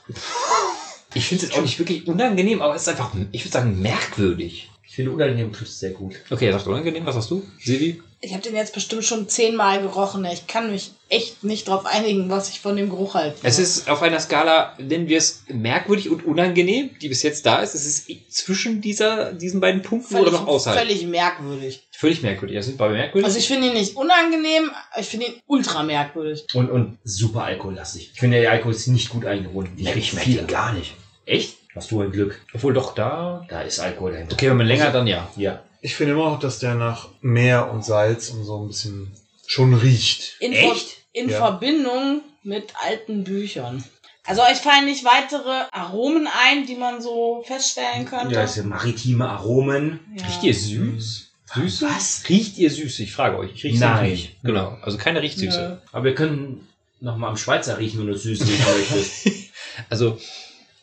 Ich 1.14 1.26
finde 1.26 1.46
es 1.46 1.52
auch 1.54 1.62
nicht 1.62 1.78
wirklich 1.78 2.06
unangenehm, 2.06 2.60
aber 2.60 2.74
es 2.74 2.82
ist 2.82 2.88
einfach, 2.88 3.12
ich 3.32 3.42
würde 3.44 3.52
sagen, 3.52 3.80
merkwürdig. 3.80 4.70
Ich 4.86 4.94
finde, 4.96 5.12
unangenehm 5.12 5.52
trifft 5.52 5.70
es 5.70 5.80
sehr 5.80 5.90
gut. 5.92 6.16
Okay, 6.28 6.46
er 6.46 6.52
sagt 6.52 6.66
unangenehm, 6.66 7.06
was 7.06 7.16
hast 7.16 7.30
du? 7.30 7.46
Silvi? 7.58 8.02
Ich 8.22 8.32
habe 8.34 8.42
den 8.42 8.54
jetzt 8.54 8.74
bestimmt 8.74 9.04
schon 9.04 9.28
zehnmal 9.30 9.80
gerochen. 9.80 10.26
Ich 10.26 10.46
kann 10.46 10.70
mich 10.70 10.90
echt 11.08 11.42
nicht 11.42 11.68
drauf 11.68 11.86
einigen, 11.86 12.28
was 12.28 12.50
ich 12.50 12.60
von 12.60 12.76
dem 12.76 12.90
Geruch 12.90 13.14
halte. 13.14 13.38
Es 13.42 13.58
ist 13.58 13.88
auf 13.88 14.02
einer 14.02 14.20
Skala, 14.20 14.76
nennen 14.78 15.08
wir 15.08 15.16
es 15.16 15.44
merkwürdig 15.48 16.10
und 16.10 16.26
unangenehm, 16.26 16.90
die 17.00 17.08
bis 17.08 17.22
jetzt 17.22 17.46
da 17.46 17.62
ist. 17.62 17.74
Es 17.74 17.86
ist 17.86 18.32
zwischen 18.32 18.82
dieser, 18.82 19.32
diesen 19.32 19.60
beiden 19.60 19.80
Punkten 19.80 20.16
völlig, 20.16 20.28
oder 20.28 20.40
noch 20.40 20.48
außerhalb. 20.48 20.80
völlig 20.80 21.06
merkwürdig. 21.06 21.88
Völlig 21.92 22.22
merkwürdig. 22.22 22.56
Das 22.56 22.66
sind 22.66 22.76
beide 22.76 22.92
merkwürdig. 22.92 23.24
Also 23.24 23.38
ich 23.38 23.48
finde 23.48 23.68
ihn 23.68 23.72
nicht 23.72 23.96
unangenehm, 23.96 24.70
ich 24.98 25.06
finde 25.06 25.26
ihn 25.26 25.34
ultra 25.46 25.82
merkwürdig. 25.82 26.46
Und, 26.52 26.70
und 26.70 26.98
super 27.04 27.44
alkohollastig. 27.44 28.10
Ich 28.12 28.20
finde, 28.20 28.40
der 28.40 28.50
Alkohol 28.50 28.74
ist 28.74 28.86
nicht 28.88 29.08
gut 29.08 29.24
eingebunden. 29.24 29.72
Nee, 29.76 29.94
ich 29.94 30.12
merke 30.12 30.30
ihn 30.30 30.46
gar 30.46 30.74
nicht. 30.74 30.94
Echt? 31.24 31.56
Hast 31.74 31.90
du 31.90 32.02
ein 32.02 32.10
Glück. 32.10 32.38
Obwohl 32.52 32.74
doch 32.74 32.94
da. 32.94 33.46
Da 33.48 33.62
ist 33.62 33.80
Alkohol 33.80 34.12
dahinter. 34.12 34.34
Okay, 34.34 34.50
wenn 34.50 34.56
man 34.56 34.66
länger, 34.66 34.90
dann 34.90 35.06
ja. 35.06 35.30
Ja. 35.36 35.62
Ich 35.82 35.94
finde 35.94 36.12
immer 36.14 36.30
noch, 36.30 36.38
dass 36.40 36.58
der 36.58 36.74
nach 36.74 37.08
Meer 37.22 37.70
und 37.72 37.84
Salz 37.84 38.30
und 38.30 38.44
so 38.44 38.62
ein 38.62 38.68
bisschen 38.68 39.12
schon 39.46 39.74
riecht. 39.74 40.36
In, 40.40 40.52
Echt? 40.52 40.88
Ver 40.88 40.96
in 41.12 41.28
Ja. 41.28 41.38
Verbindung 41.38 42.22
mit 42.42 42.72
alten 42.86 43.24
Büchern. 43.24 43.82
Also 44.24 44.42
euch 44.42 44.58
fallen 44.58 44.84
nicht 44.84 45.04
weitere 45.04 45.64
Aromen 45.72 46.28
ein, 46.28 46.66
die 46.66 46.76
man 46.76 47.00
so 47.02 47.42
feststellen 47.46 48.04
könnte? 48.04 48.34
Ja, 48.34 48.42
das 48.42 48.54
sind 48.54 48.68
maritime 48.68 49.28
Aromen. 49.28 50.00
Ja. 50.16 50.26
Riecht 50.26 50.42
ihr 50.44 50.54
süß? 50.54 51.30
Süße? 51.54 51.86
Was? 51.88 52.22
Riecht 52.28 52.58
ihr 52.58 52.70
süß? 52.70 53.00
Ich 53.00 53.12
frage 53.12 53.38
euch. 53.38 53.50
Ich 53.54 53.64
rieche 53.64 53.80
Nein. 53.80 54.10
nicht. 54.10 54.36
Genau. 54.44 54.78
Also 54.82 54.98
keine 54.98 55.20
Riechtsüße. 55.22 55.82
Aber 55.90 56.04
wir 56.04 56.14
können 56.14 56.68
noch 57.00 57.16
mal 57.16 57.28
am 57.28 57.36
Schweizer 57.36 57.78
riechen, 57.78 57.98
wenn 58.00 58.06
du 58.06 58.12
es 58.12 58.22
süß 58.22 58.42
riechen 58.42 58.64
möchtest. 58.78 59.30
Also, 59.88 60.18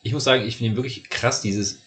ich 0.02 0.12
muss 0.12 0.24
sagen, 0.24 0.44
ich 0.46 0.56
finde 0.56 0.72
ihn 0.72 0.76
wirklich 0.76 1.08
krass, 1.08 1.40
dieses 1.40 1.78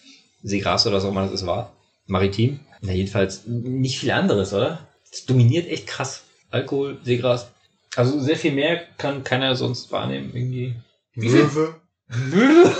Seegras 0.42 0.86
oder 0.86 0.96
was 0.96 1.04
auch 1.04 1.10
immer 1.10 1.24
das 1.24 1.32
ist, 1.32 1.46
war. 1.46 1.72
Maritim. 2.06 2.60
Na, 2.82 2.92
jedenfalls 2.92 3.46
nicht 3.46 3.98
viel 4.00 4.10
anderes, 4.10 4.52
oder? 4.52 4.86
Das 5.10 5.24
dominiert 5.24 5.68
echt 5.68 5.86
krass. 5.86 6.24
Alkohol, 6.50 6.98
Seegras. 7.04 7.46
Also 7.94 8.18
sehr 8.20 8.36
viel 8.36 8.52
mehr 8.52 8.84
kann 8.98 9.22
keiner 9.22 9.54
sonst 9.54 9.92
wahrnehmen, 9.92 10.34
irgendwie. 10.34 10.74
Wie 11.14 11.28
viel? 11.28 11.44
Möwe. 11.44 11.80
Möwe? 12.08 12.76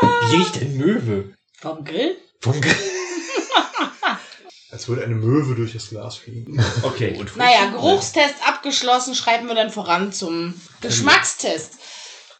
Wie 0.00 0.36
riecht 0.36 0.60
denn 0.60 0.76
Möwe? 0.76 1.34
Vom 1.58 1.84
Grill? 1.84 2.16
Vom 2.40 2.60
G 2.60 2.70
Als 4.70 4.88
würde 4.88 5.04
eine 5.04 5.14
Möwe 5.14 5.54
durch 5.54 5.72
das 5.72 5.88
Glas 5.88 6.16
fliegen. 6.16 6.62
Okay. 6.82 7.16
Und 7.18 7.36
Naja, 7.36 7.70
Geruchstest 7.70 8.34
abgeschlossen, 8.46 9.14
schreiten 9.14 9.46
wir 9.46 9.54
dann 9.54 9.70
voran 9.70 10.12
zum 10.12 10.54
Geschmackstest. 10.80 11.74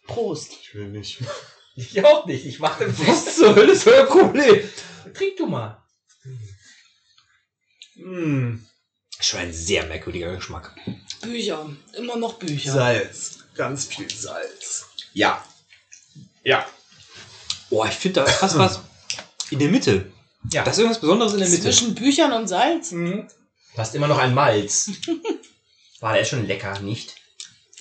Prost. 0.06 0.52
Ich 0.60 0.74
will 0.74 0.88
nicht. 0.88 1.20
Ich 1.76 2.04
auch 2.04 2.26
nicht. 2.26 2.44
Ich 2.44 2.60
mache 2.60 2.86
Was 3.06 3.36
zur 3.36 3.56
Hölle 3.56 3.72
ist 3.72 3.86
euer 3.86 4.06
Problem? 4.06 4.60
Trink 5.14 5.36
du 5.38 5.46
mal. 5.46 5.82
Mm, 7.96 8.56
Schon 9.20 9.40
ein 9.40 9.52
sehr 9.52 9.86
merkwürdiger 9.86 10.34
Geschmack. 10.34 10.74
Bücher. 11.22 11.68
Immer 11.96 12.16
noch 12.16 12.34
Bücher. 12.34 12.72
Salz. 12.72 13.38
Ganz 13.54 13.86
viel 13.86 14.10
Salz. 14.10 14.86
Ja. 15.12 15.44
Ja. 16.42 16.66
Boah, 17.70 17.86
ich 17.86 17.94
finde 17.94 18.20
da 18.20 18.26
ist 18.26 18.36
fast 18.36 18.58
was 18.58 18.80
in 19.50 19.58
der 19.60 19.68
Mitte. 19.68 20.12
Ja. 20.52 20.64
Da 20.64 20.70
ist 20.70 20.78
irgendwas 20.78 21.00
Besonderes 21.00 21.32
in 21.32 21.38
der 21.38 21.48
Mitte. 21.48 21.62
Zwischen 21.62 21.94
Büchern 21.94 22.32
und 22.32 22.48
Salz? 22.48 22.90
Mhm. 22.90 23.28
Du 23.74 23.78
hast 23.78 23.94
immer 23.94 24.08
noch 24.08 24.18
ein 24.18 24.34
Malz. 24.34 24.90
War 26.00 26.12
der 26.12 26.22
ist 26.22 26.28
schon 26.28 26.46
lecker, 26.46 26.78
nicht? 26.80 27.14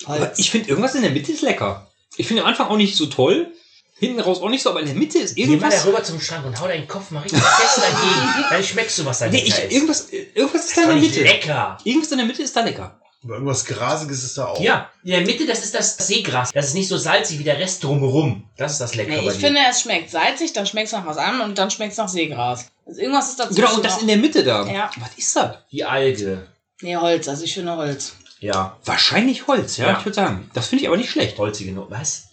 Aber 0.06 0.36
ich 0.38 0.50
finde, 0.50 0.68
irgendwas 0.68 0.94
in 0.94 1.02
der 1.02 1.10
Mitte 1.10 1.32
ist 1.32 1.42
lecker. 1.42 1.90
Ich 2.16 2.26
finde 2.26 2.42
am 2.42 2.48
Anfang 2.48 2.68
auch 2.68 2.76
nicht 2.76 2.96
so 2.96 3.06
toll. 3.06 3.52
Hinten 3.98 4.20
raus 4.20 4.40
auch 4.42 4.48
nicht 4.48 4.62
so, 4.62 4.70
aber 4.70 4.80
in 4.80 4.86
der 4.86 4.94
Mitte 4.96 5.18
ist 5.18 5.36
Geh 5.36 5.46
mal 5.46 5.52
irgendwas. 5.54 5.82
da 5.82 5.88
rüber 5.88 6.02
zum 6.02 6.20
Schrank 6.20 6.44
und 6.46 6.60
hau 6.60 6.66
deinen 6.66 6.88
Kopf 6.88 7.10
mal 7.12 7.20
richtig 7.20 7.40
fest 7.42 7.78
dagegen. 7.78 8.44
Dann 8.50 8.64
schmeckst 8.64 8.98
du, 8.98 9.04
was 9.04 9.20
da 9.20 9.28
Nee, 9.28 9.38
ich, 9.38 9.48
ist. 9.50 9.72
irgendwas, 9.72 10.08
irgendwas 10.10 10.62
ist 10.64 10.68
ist 10.70 10.76
da 10.76 10.82
in 10.82 10.88
der 10.88 10.96
Mitte. 10.96 11.22
lecker. 11.22 11.78
Irgendwas 11.84 12.10
in 12.12 12.18
der 12.18 12.26
Mitte 12.26 12.42
ist 12.42 12.56
da 12.56 12.60
lecker. 12.64 13.00
Aber 13.22 13.34
irgendwas 13.34 13.64
Grasiges 13.64 14.22
ist 14.24 14.36
da 14.36 14.46
auch. 14.48 14.60
Ja, 14.60 14.90
in 15.02 15.12
der 15.12 15.20
Mitte, 15.22 15.46
das 15.46 15.64
ist 15.64 15.74
das 15.74 15.96
Seegras. 15.96 16.50
Das 16.52 16.66
ist 16.66 16.74
nicht 16.74 16.88
so 16.88 16.98
salzig 16.98 17.38
wie 17.38 17.44
der 17.44 17.58
Rest 17.58 17.82
drumherum. 17.82 18.44
Das 18.58 18.72
ist 18.72 18.80
das 18.82 18.94
Leckere 18.96 19.22
Nee, 19.22 19.28
ich 19.28 19.34
finde, 19.38 19.60
es 19.70 19.80
schmeckt 19.80 20.10
salzig, 20.10 20.52
dann 20.52 20.66
schmeckt 20.66 20.88
es 20.88 20.92
nach 20.92 21.06
was 21.06 21.16
anderem 21.16 21.48
und 21.50 21.58
dann 21.58 21.70
schmeckt 21.70 21.92
es 21.92 21.98
nach 21.98 22.08
Seegras. 22.08 22.66
Also 22.84 23.00
irgendwas 23.00 23.30
ist 23.30 23.40
dazu. 23.40 23.54
Genau, 23.54 23.74
und 23.76 23.84
das 23.84 24.02
in 24.02 24.08
der 24.08 24.18
Mitte 24.18 24.44
da. 24.44 24.66
Ja. 24.66 24.90
Was 24.98 25.10
ist 25.16 25.34
das? 25.36 25.56
Die 25.72 25.84
Alge. 25.84 26.46
Nee, 26.82 26.96
Holz, 26.96 27.26
also 27.28 27.44
ich 27.44 27.54
finde 27.54 27.74
Holz. 27.76 28.12
Ja, 28.40 28.76
Wahrscheinlich 28.84 29.46
Holz, 29.46 29.78
ja, 29.78 29.86
Ja. 29.86 29.98
ich 29.98 30.04
würde 30.04 30.16
sagen. 30.16 30.50
Das 30.52 30.66
finde 30.66 30.82
ich 30.82 30.88
aber 30.88 30.98
nicht 30.98 31.08
schlecht. 31.10 31.38
holzige 31.38 31.72
Not. 31.72 31.90
Was? 31.90 32.24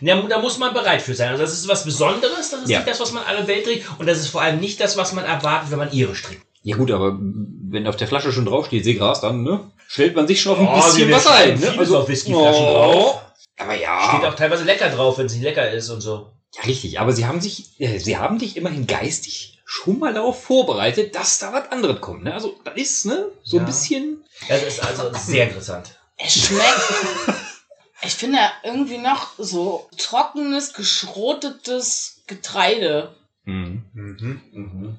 Ja, 0.00 0.20
da 0.22 0.38
muss 0.40 0.58
man 0.58 0.74
bereit 0.74 1.02
für 1.02 1.14
sein. 1.14 1.30
Also 1.30 1.42
das 1.42 1.52
ist 1.52 1.68
was 1.68 1.84
Besonderes, 1.84 2.50
das 2.50 2.62
ist 2.62 2.68
Ja. 2.70 2.78
nicht 2.78 2.88
das, 2.90 3.00
was 3.00 3.12
man 3.12 3.24
alle 3.24 3.46
Welt 3.46 3.64
trinkt. 3.64 3.86
Und 3.98 4.06
das 4.06 4.18
ist 4.18 4.28
vor 4.28 4.42
allem 4.42 4.60
nicht 4.60 4.80
das, 4.80 4.96
was 4.96 5.12
man 5.12 5.24
erwartet, 5.24 5.70
wenn 5.70 5.78
man 5.78 5.92
irisch 5.92 6.22
trinkt. 6.22 6.42
Ja 6.62 6.76
gut, 6.76 6.90
aber 6.90 7.16
wenn 7.20 7.86
auf 7.86 7.96
der 7.96 8.08
Flasche 8.08 8.32
schon 8.32 8.44
draufsteht 8.46 8.84
Seegras, 8.84 9.20
dann 9.20 9.42
ne, 9.44 9.70
stellt 9.88 10.16
man 10.16 10.26
sich 10.26 10.40
schon 10.40 10.52
auf 10.54 10.58
ein 10.58 10.66
Oh, 10.68 10.84
bisschen 10.84 11.10
was 11.12 11.26
ein. 11.26 11.60
Ne? 11.60 11.66
vieles 11.72 11.92
auf 11.92 12.08
Whiskyflaschen 12.08 12.64
oh, 12.64 12.72
drauf. 12.72 13.22
Aber 13.58 13.74
ja. 13.74 14.08
Steht 14.16 14.28
auch 14.28 14.34
teilweise 14.34 14.64
lecker 14.64 14.88
drauf, 14.90 15.18
wenn 15.18 15.28
sie 15.28 15.40
lecker 15.40 15.70
ist 15.70 15.88
und 15.90 16.00
so. 16.00 16.32
Ja, 16.56 16.62
richtig. 16.64 16.98
Aber 17.00 17.12
sie 17.12 17.26
haben 17.26 17.40
sich, 17.40 17.80
äh, 17.80 17.98
sie 17.98 18.16
haben 18.16 18.38
dich 18.38 18.56
immerhin 18.56 18.86
geistig 18.86 19.60
schon 19.64 19.98
mal 19.98 20.12
darauf 20.14 20.42
vorbereitet, 20.42 21.14
dass 21.14 21.38
da 21.38 21.52
was 21.52 21.70
anderes 21.72 22.00
kommt. 22.00 22.24
Ne? 22.24 22.34
Also, 22.34 22.54
da 22.64 22.72
ist, 22.72 23.06
ne, 23.06 23.28
so 23.42 23.56
ein 23.58 23.60
Ja. 23.62 23.66
bisschen. 23.66 24.24
Das 24.48 24.62
ist 24.62 24.82
also 24.82 25.10
sehr 25.14 25.44
interessant. 25.44 25.94
Es 26.18 26.34
schmeckt. 26.46 26.64
ich 28.02 28.14
finde 28.14 28.38
irgendwie 28.62 28.98
noch 28.98 29.32
so 29.38 29.88
trockenes, 29.96 30.74
geschrotetes 30.74 32.22
Getreide. 32.26 33.14
Mhm. 33.44 33.84
Mhm. 33.92 34.42
Mhm. 34.52 34.98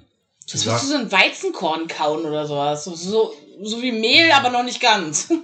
Das 0.50 0.64
du 0.64 0.78
so 0.78 0.96
ein 0.96 1.12
Weizenkorn 1.12 1.88
kauen 1.88 2.26
oder 2.26 2.48
sowas. 2.48 2.86
So, 2.86 2.96
so, 2.96 3.34
so 3.62 3.82
wie 3.82 3.92
Mehl, 3.92 4.32
aber 4.32 4.50
noch 4.50 4.64
nicht 4.64 4.82
ganz. 4.82 5.32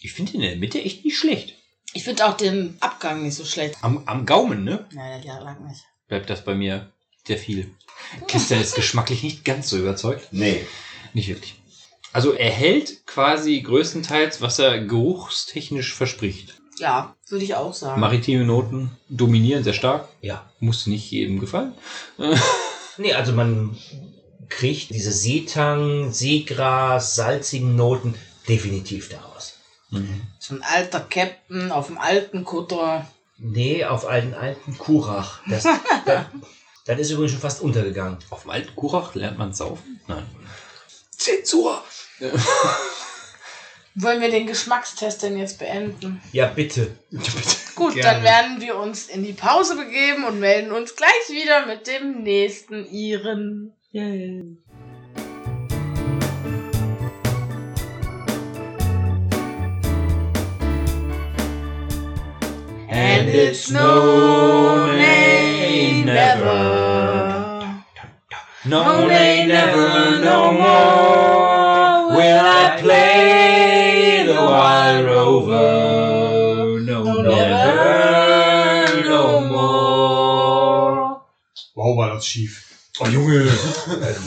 Ich 0.00 0.12
finde 0.12 0.34
in 0.34 0.42
der 0.42 0.54
Mitte 0.54 0.80
echt 0.80 1.04
nicht 1.04 1.18
schlecht. 1.18 1.54
Ich 1.92 2.04
finde 2.04 2.24
auch 2.26 2.36
den 2.36 2.76
Abgang 2.78 3.24
nicht 3.24 3.34
so 3.34 3.44
schlecht. 3.44 3.76
Am, 3.82 4.04
am 4.06 4.26
Gaumen, 4.26 4.62
ne? 4.62 4.86
Nein, 4.92 5.20
der 5.22 5.40
lag 5.40 5.58
nicht. 5.58 5.82
Bleibt 6.06 6.30
das 6.30 6.44
bei 6.44 6.54
mir 6.54 6.92
sehr 7.26 7.36
viel. 7.36 7.74
Christian 8.28 8.60
ist 8.60 8.76
geschmacklich 8.76 9.24
nicht 9.24 9.44
ganz 9.44 9.68
so 9.68 9.76
überzeugt. 9.76 10.28
Nee. 10.30 10.64
Nicht 11.14 11.28
wirklich. 11.28 11.56
Also 12.12 12.32
er 12.32 12.50
hält 12.50 13.06
quasi 13.06 13.60
größtenteils, 13.60 14.40
was 14.40 14.60
er 14.60 14.78
geruchstechnisch 14.78 15.94
verspricht. 15.94 16.57
Ja, 16.78 17.16
würde 17.28 17.44
ich 17.44 17.54
auch 17.54 17.74
sagen. 17.74 18.00
Maritime 18.00 18.44
Noten 18.44 18.90
dominieren 19.08 19.64
sehr 19.64 19.72
stark. 19.72 20.08
Ja. 20.20 20.44
Muss 20.60 20.86
nicht 20.86 21.10
jedem 21.10 21.40
gefallen. 21.40 21.74
Nee, 23.00 23.14
also 23.14 23.32
man 23.32 23.78
kriegt 24.48 24.90
diese 24.90 25.12
Seetang, 25.12 26.12
Seegras, 26.12 27.14
salzigen 27.14 27.76
Noten 27.76 28.16
definitiv 28.48 29.08
daraus. 29.08 29.54
So 30.38 30.54
ein 30.54 30.62
alter 30.62 31.00
Captain 31.00 31.70
auf 31.70 31.86
dem 31.86 31.98
alten 31.98 32.44
Kutter. 32.44 33.06
Nee, 33.38 33.84
auf 33.84 34.04
einen 34.04 34.34
alten 34.34 34.76
Kurach. 34.76 35.40
Das, 35.48 35.62
das, 36.06 36.26
das 36.84 36.98
ist 36.98 37.10
übrigens 37.12 37.32
schon 37.32 37.40
fast 37.40 37.62
untergegangen. 37.62 38.18
Auf 38.30 38.42
dem 38.42 38.50
alten 38.50 38.74
Kurach 38.74 39.14
lernt 39.14 39.38
man 39.38 39.52
saufen? 39.52 40.00
Nein. 40.08 40.26
Zensur! 41.10 41.82
Wollen 44.00 44.20
wir 44.20 44.30
den 44.30 44.46
Geschmackstest 44.46 45.24
denn 45.24 45.36
jetzt 45.36 45.58
beenden? 45.58 46.20
Ja, 46.32 46.46
bitte. 46.46 46.96
Gut, 47.74 47.94
Gerne. 47.94 48.02
dann 48.02 48.22
werden 48.22 48.60
wir 48.60 48.76
uns 48.76 49.08
in 49.08 49.24
die 49.24 49.32
Pause 49.32 49.74
begeben 49.76 50.24
und 50.24 50.38
melden 50.38 50.70
uns 50.70 50.94
gleich 50.94 51.10
wieder 51.30 51.66
mit 51.66 51.88
dem 51.88 52.22
nächsten 52.22 52.86
Iren. 52.86 53.72
And 62.90 63.28
it's 63.28 63.70
no, 63.70 64.86
nay, 64.86 66.02
never. 66.04 67.82
No, 68.64 69.06
nay, 69.06 69.46
never, 69.46 70.20
no 70.20 70.52
more 70.52 72.16
will 72.16 72.38
I 72.40 72.76
play 72.80 73.77
wild 74.46 75.08
rover. 75.08 76.80
No, 76.80 77.04
No, 77.04 77.22
never, 77.22 79.04
no 79.08 79.40
more. 79.40 81.20
Wow, 81.74 81.96
war 81.96 82.14
das 82.14 82.26
schief. 82.26 82.64
Oh 83.00 83.06
Junge. 83.06 83.46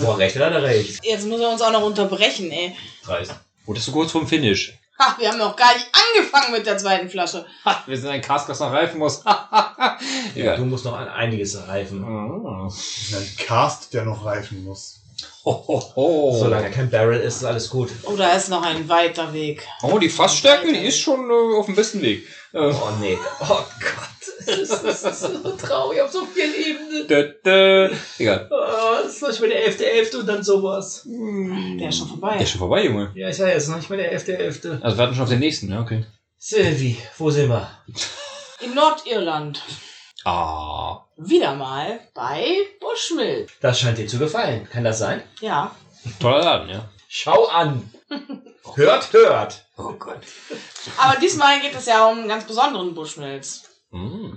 Boah, 0.01 0.17
recht 0.17 0.35
hat 0.37 0.53
er 0.53 0.63
recht. 0.63 0.99
Jetzt 1.03 1.27
muss 1.27 1.41
er 1.41 1.49
uns 1.49 1.61
auch 1.61 1.71
noch 1.71 1.83
unterbrechen, 1.83 2.49
ey. 2.51 2.75
Dreist. 3.05 3.33
Oh, 3.65 3.73
das 3.73 3.81
ist 3.81 3.87
so 3.87 3.91
kurz 3.91 4.11
vorm 4.11 4.27
Finish. 4.27 4.73
Ha, 4.99 5.15
wir 5.19 5.29
haben 5.29 5.37
noch 5.39 5.55
gar 5.55 5.73
nicht 5.73 5.87
angefangen 5.91 6.51
mit 6.53 6.65
der 6.65 6.77
zweiten 6.77 7.09
Flasche. 7.09 7.45
Ha, 7.65 7.83
wir 7.87 7.97
sind 7.97 8.09
ein 8.09 8.21
Cast, 8.21 8.47
das 8.47 8.59
noch 8.59 8.71
reifen 8.71 8.99
muss. 8.99 9.23
Ja, 9.25 9.97
Egal. 10.35 10.57
du 10.57 10.65
musst 10.65 10.85
noch 10.85 10.95
an 10.97 11.07
einiges 11.09 11.67
reifen. 11.67 12.03
Oh. 12.03 12.71
Ein 13.13 13.29
Cast, 13.45 13.93
der 13.93 14.05
noch 14.05 14.23
reifen 14.23 14.63
muss. 14.63 15.00
Ho, 15.45 15.63
ho, 15.67 15.79
ho. 15.95 16.37
Solange 16.39 16.69
kein 16.71 16.89
Barrel 16.89 17.19
ist, 17.21 17.37
ist 17.37 17.43
alles 17.45 17.69
gut. 17.69 17.89
Oh, 18.03 18.15
da 18.15 18.33
ist 18.33 18.49
noch 18.49 18.61
ein 18.63 18.87
weiter 18.87 19.33
Weg. 19.33 19.65
Oh, 19.83 19.97
die 19.97 20.09
Fassstärke, 20.09 20.71
die 20.71 20.85
ist 20.85 20.99
schon 20.99 21.29
äh, 21.29 21.57
auf 21.57 21.65
dem 21.65 21.75
besten 21.75 22.01
Weg. 22.01 22.27
Äh, 22.53 22.59
Oh 22.59 22.89
nee. 22.99 23.17
Oh 23.41 23.45
Gott. 23.47 23.65
Das 24.43 24.57
ist, 24.57 24.83
das 24.83 25.03
ist 25.03 25.19
so 25.19 25.51
traurig 25.55 26.01
auf 26.01 26.11
so 26.11 26.25
vielen 26.25 26.53
Ebenen. 26.55 27.07
dö, 27.07 27.31
dö. 27.45 27.89
Egal. 28.17 28.49
Oh, 28.51 29.03
das 29.03 29.13
ist 29.13 29.21
noch 29.21 29.29
nicht 29.29 29.39
mal 29.39 29.49
der 29.49 29.71
11.11. 29.71 30.15
und 30.17 30.25
dann 30.25 30.43
sowas. 30.43 31.03
Der 31.05 31.89
ist 31.89 31.99
schon 31.99 32.07
vorbei. 32.07 32.33
Der 32.33 32.41
ist 32.41 32.49
schon 32.49 32.59
vorbei, 32.59 32.85
Junge. 32.85 33.11
Ja, 33.13 33.29
ich 33.29 33.37
sag 33.37 33.49
jetzt 33.49 33.69
noch 33.69 33.75
nicht 33.77 33.91
mal 33.91 33.97
der 33.97 34.11
11.11. 34.19 34.81
Also 34.81 34.97
wir 34.97 34.97
warten 34.97 35.13
schon 35.13 35.23
auf 35.23 35.29
den 35.29 35.39
nächsten, 35.39 35.71
ja, 35.71 35.79
okay. 35.79 36.05
Sylvie, 36.39 36.97
wo 37.19 37.29
sind 37.29 37.49
wir? 37.49 37.69
In 38.65 38.73
Nordirland. 38.73 39.61
Ah. 40.25 41.01
Wieder 41.23 41.53
mal 41.53 41.99
bei 42.15 42.57
Bushmill. 42.79 43.45
Das 43.61 43.79
scheint 43.79 43.99
dir 43.99 44.07
zu 44.07 44.17
gefallen. 44.17 44.67
Kann 44.71 44.83
das 44.83 44.97
sein? 44.97 45.21
Ja. 45.39 45.75
Toller 46.19 46.43
Laden, 46.43 46.69
ja. 46.69 46.89
Schau 47.07 47.45
an. 47.45 47.93
hört, 48.75 49.13
hört. 49.13 49.65
Oh 49.77 49.93
Gott. 49.93 50.21
Aber 50.97 51.19
diesmal 51.19 51.61
geht 51.61 51.75
es 51.75 51.85
ja 51.85 52.07
um 52.07 52.17
einen 52.17 52.27
ganz 52.27 52.45
besonderen 52.45 52.95
Bushmills. 52.95 53.65
Mm. 53.91 54.31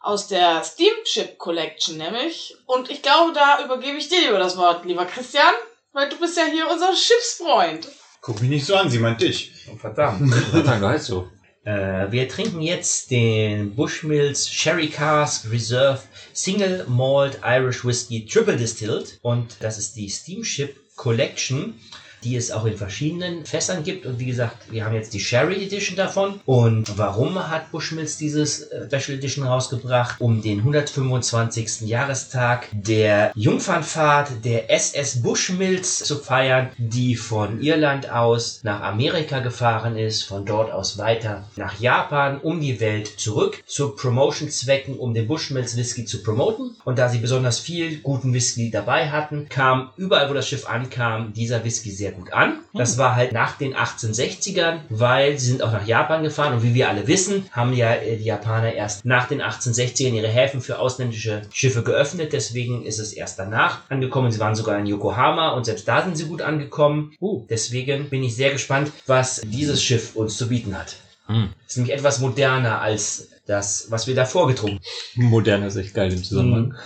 Aus 0.00 0.28
der 0.28 0.64
Steamship 0.64 1.36
Collection 1.36 1.98
nämlich. 1.98 2.56
Und 2.64 2.90
ich 2.90 3.02
glaube, 3.02 3.34
da 3.34 3.62
übergebe 3.62 3.98
ich 3.98 4.08
dir 4.08 4.22
lieber 4.22 4.38
das 4.38 4.56
Wort, 4.56 4.86
lieber 4.86 5.04
Christian. 5.04 5.52
Weil 5.92 6.08
du 6.08 6.16
bist 6.16 6.38
ja 6.38 6.44
hier 6.44 6.70
unser 6.70 6.96
Schiffsfreund. 6.96 7.86
Guck 8.22 8.40
mich 8.40 8.48
nicht 8.48 8.64
so 8.64 8.76
an, 8.76 8.88
sie 8.88 8.98
meint 8.98 9.20
dich. 9.20 9.52
Oh, 9.70 9.76
verdammt. 9.76 10.34
Verdammt, 10.34 10.82
du 10.82 10.88
heißt 10.88 11.06
so. 11.06 11.28
Äh, 11.64 12.10
wir 12.10 12.28
trinken 12.28 12.62
jetzt 12.62 13.10
den 13.10 13.74
Bushmills 13.74 14.48
Sherry 14.48 14.88
Cask 14.88 15.50
Reserve 15.50 16.00
Single 16.32 16.86
Malt 16.88 17.40
Irish 17.44 17.84
Whiskey 17.84 18.24
Triple 18.24 18.56
Distilled. 18.56 19.18
Und 19.22 19.56
das 19.60 19.78
ist 19.78 19.96
die 19.96 20.08
Steamship 20.08 20.76
Collection, 20.96 21.74
die 22.24 22.36
es 22.36 22.50
auch 22.50 22.64
in 22.64 22.76
verschiedenen 22.76 23.44
Fässern 23.44 23.82
gibt. 23.82 24.06
Und 24.06 24.18
wie 24.18 24.26
gesagt, 24.26 24.56
wir 24.70 24.84
haben 24.84 24.94
jetzt 24.94 25.14
die 25.14 25.20
Sherry 25.20 25.64
Edition 25.64 25.96
davon. 25.96 26.40
Und 26.44 26.98
warum 26.98 27.48
hat 27.48 27.70
Bushmills 27.70 28.16
dieses 28.16 28.62
äh, 28.62 28.86
Special 28.86 29.18
Edition 29.18 29.46
rausgebracht? 29.46 30.20
Um 30.20 30.42
den 30.42 30.58
125. 30.58 31.82
Jahrestag 31.82 32.68
der 32.72 33.32
Jungfernfahrt 33.34 34.44
der 34.44 34.70
SS 34.70 35.22
Bushmills 35.22 35.98
zu 35.98 36.16
feiern, 36.16 36.70
die 36.78 37.16
von 37.16 37.60
Irland 37.60 38.10
aus 38.10 38.60
nach 38.62 38.80
Amerika 38.82 39.40
gefahren 39.40 39.96
ist, 39.96 40.22
von 40.22 40.44
dort 40.44 40.70
aus 40.72 40.98
weiter 40.98 41.48
nach 41.56 41.80
Japan, 41.80 42.38
um 42.40 42.60
die 42.60 42.80
Welt 42.80 43.06
zurück, 43.18 43.62
zu 43.66 43.94
Promotion-Zwecken, 43.94 44.98
um 44.98 45.14
den 45.14 45.26
Bushmills 45.26 45.76
Whisky 45.76 46.04
zu 46.04 46.22
promoten. 46.22 46.76
Und 46.84 46.98
da 46.98 47.08
sie 47.08 47.18
besonders 47.18 47.58
viel 47.58 47.98
guten 47.98 48.32
Whisky 48.32 48.70
dabei 48.70 49.10
hatten, 49.10 49.48
kam 49.48 49.90
überall, 49.96 50.28
wo 50.28 50.34
das 50.34 50.48
Schiff 50.48 50.68
ankam, 50.68 51.32
dieser 51.32 51.64
Whisky 51.64 51.90
sehr 51.90 52.09
gut 52.12 52.32
an. 52.32 52.58
Das 52.72 52.98
war 52.98 53.16
halt 53.16 53.32
nach 53.32 53.58
den 53.58 53.74
1860ern, 53.74 54.78
weil 54.88 55.38
sie 55.38 55.46
sind 55.46 55.62
auch 55.62 55.72
nach 55.72 55.86
Japan 55.86 56.22
gefahren 56.22 56.54
und 56.54 56.62
wie 56.62 56.74
wir 56.74 56.88
alle 56.88 57.06
wissen, 57.06 57.46
haben 57.52 57.72
ja 57.72 57.94
äh, 57.94 58.16
die 58.16 58.24
Japaner 58.24 58.72
erst 58.72 59.04
nach 59.04 59.28
den 59.28 59.42
1860ern 59.42 60.12
ihre 60.12 60.28
Häfen 60.28 60.60
für 60.60 60.78
ausländische 60.78 61.42
Schiffe 61.52 61.82
geöffnet. 61.82 62.32
Deswegen 62.32 62.84
ist 62.84 62.98
es 62.98 63.12
erst 63.12 63.38
danach 63.38 63.80
angekommen. 63.88 64.30
Sie 64.30 64.40
waren 64.40 64.54
sogar 64.54 64.78
in 64.78 64.86
Yokohama 64.86 65.50
und 65.50 65.64
selbst 65.64 65.88
da 65.88 66.02
sind 66.02 66.16
sie 66.16 66.26
gut 66.26 66.42
angekommen. 66.42 67.12
Uh, 67.20 67.44
deswegen 67.48 68.08
bin 68.08 68.22
ich 68.22 68.36
sehr 68.36 68.50
gespannt, 68.50 68.92
was 69.06 69.40
dieses 69.44 69.82
Schiff 69.82 70.16
uns 70.16 70.36
zu 70.36 70.48
bieten 70.48 70.78
hat. 70.78 70.96
Hm. 71.26 71.50
Ist 71.66 71.76
nämlich 71.76 71.94
etwas 71.94 72.18
moderner 72.18 72.80
als 72.80 73.28
das, 73.50 73.90
was 73.90 74.06
wir 74.06 74.14
davor 74.14 74.46
getrunken 74.46 74.80
Modern 75.16 75.64
ist 75.64 75.74
echt 75.74 75.92
geil 75.92 76.12
im 76.12 76.22
Zusammenhang. 76.22 76.76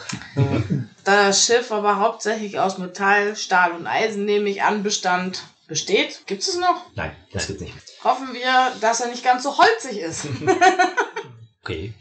Da 1.04 1.26
das 1.26 1.44
Schiff 1.44 1.70
aber 1.70 1.98
hauptsächlich 1.98 2.58
aus 2.58 2.78
Metall, 2.78 3.36
Stahl 3.36 3.72
und 3.72 3.86
Eisen, 3.86 4.24
nehme 4.24 4.48
ich 4.48 4.62
an, 4.62 4.82
bestand, 4.82 5.42
besteht. 5.66 6.22
Gibt 6.26 6.42
es 6.42 6.56
noch? 6.56 6.86
Nein, 6.94 7.12
das 7.32 7.46
gibt's 7.46 7.62
nicht. 7.62 7.74
Hoffen 8.02 8.32
wir, 8.32 8.72
dass 8.80 9.00
er 9.00 9.08
nicht 9.08 9.22
ganz 9.22 9.42
so 9.42 9.56
holzig 9.58 9.98
ist. 9.98 10.26
Okay. 11.66 11.94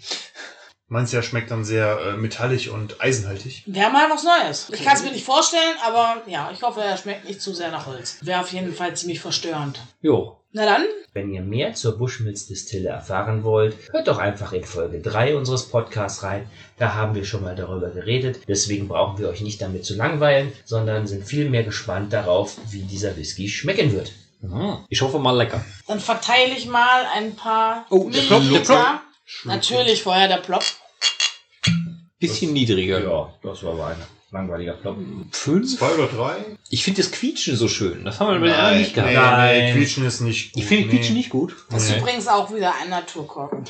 Manches 0.90 1.14
ja 1.14 1.24
schmeckt 1.24 1.50
dann 1.50 1.64
sehr 1.64 1.98
äh, 1.98 2.18
metallig 2.18 2.70
und 2.70 3.00
eisenhaltig. 3.00 3.64
Wäre 3.66 3.90
mal 3.90 4.10
was 4.10 4.26
Neues. 4.26 4.70
Ich 4.74 4.84
kann 4.84 4.98
es 4.98 5.04
mir 5.04 5.12
nicht 5.12 5.24
vorstellen, 5.24 5.78
aber 5.86 6.22
ja, 6.28 6.52
ich 6.52 6.62
hoffe, 6.64 6.82
er 6.82 6.98
schmeckt 6.98 7.24
nicht 7.24 7.42
zu 7.42 7.54
sehr 7.54 7.72
nach 7.72 7.86
Holz. 7.86 8.18
Wäre 8.20 8.42
auf 8.42 8.52
jeden 8.52 8.76
Fall 8.76 8.94
ziemlich 8.98 9.22
verstörend. 9.22 9.80
Jo. 10.02 10.43
Na 10.56 10.66
dann, 10.66 10.86
Wenn 11.14 11.34
ihr 11.34 11.42
mehr 11.42 11.74
zur 11.74 11.98
Bushmills 11.98 12.46
Distille 12.48 12.90
erfahren 12.90 13.44
wollt, 13.44 13.76
hört 13.92 14.08
doch 14.08 14.20
einfach 14.20 14.54
in 14.54 14.64
Folge 14.64 15.00
3 15.02 15.36
unseres 15.36 15.68
Podcasts 15.68 16.22
rein. 16.22 16.48
Da 16.78 16.94
haben 16.94 17.16
wir 17.16 17.26
schon 17.26 17.42
mal 17.44 17.56
darüber 17.56 17.90
geredet. 17.90 18.40
Deswegen 18.48 18.88
brauchen 18.88 19.18
wir 19.18 19.30
euch 19.30 19.42
nicht 19.42 19.60
damit 19.62 19.84
zu 19.84 19.96
langweilen, 19.96 20.54
sondern 20.64 21.08
sind 21.08 21.26
viel 21.26 21.50
mehr 21.50 21.64
gespannt 21.64 22.14
darauf, 22.14 22.58
wie 22.70 22.82
dieser 22.84 23.18
Whisky 23.18 23.50
schmecken 23.50 23.94
wird. 23.94 24.12
Ah, 24.52 24.84
Ich 24.90 25.02
hoffe 25.02 25.18
mal 25.20 25.36
lecker. 25.36 25.64
dann 25.88 26.00
verteile 26.00 26.54
ich 26.56 26.68
mal 26.68 27.06
ein 27.16 27.36
paar 27.36 27.86
Oh, 27.90 28.10
der 28.10 28.20
Plop, 28.22 28.30
der 28.30 28.40
Milliliter. 28.42 29.02
Natürlich 29.46 30.04
vorher 30.04 30.28
der 30.28 30.38
Plop. 30.38 30.64
Bisschen 32.20 32.54
niedriger. 32.54 33.00
Ja, 33.04 33.34
das 33.42 33.64
war 33.64 33.74
aber 33.74 33.88
ein 33.88 33.98
langweiliger 34.34 34.74
Plop. 34.74 34.98
Fünf? 35.32 35.78
Zwei 35.78 35.94
oder 35.94 36.08
drei? 36.08 36.36
Ich 36.70 36.84
finde 36.84 37.02
das 37.02 37.12
Quietschen 37.12 37.56
so 37.56 37.68
schön. 37.68 38.04
Das 38.04 38.20
haben 38.20 38.34
wir 38.34 38.40
bei 38.40 38.48
den 38.48 38.56
anderen 38.56 38.80
nicht 38.80 38.96
nee, 38.98 39.02
gehabt. 39.14 39.38
nee, 39.38 39.62
Nein. 39.62 39.74
Quietschen 39.76 40.06
ist 40.06 40.20
nicht 40.22 40.54
gut. 40.54 40.62
Ich 40.64 40.68
finde 40.68 40.86
nee. 40.88 40.90
Quietschen 40.92 41.16
nicht 41.16 41.30
gut. 41.30 41.56
Das 41.70 41.84
ist 41.84 41.92
Okay. 41.92 42.00
übrigens 42.02 42.28
auch 42.28 42.54
wieder 42.54 42.74
ein 42.82 42.90
Naturkorken. 42.90 43.64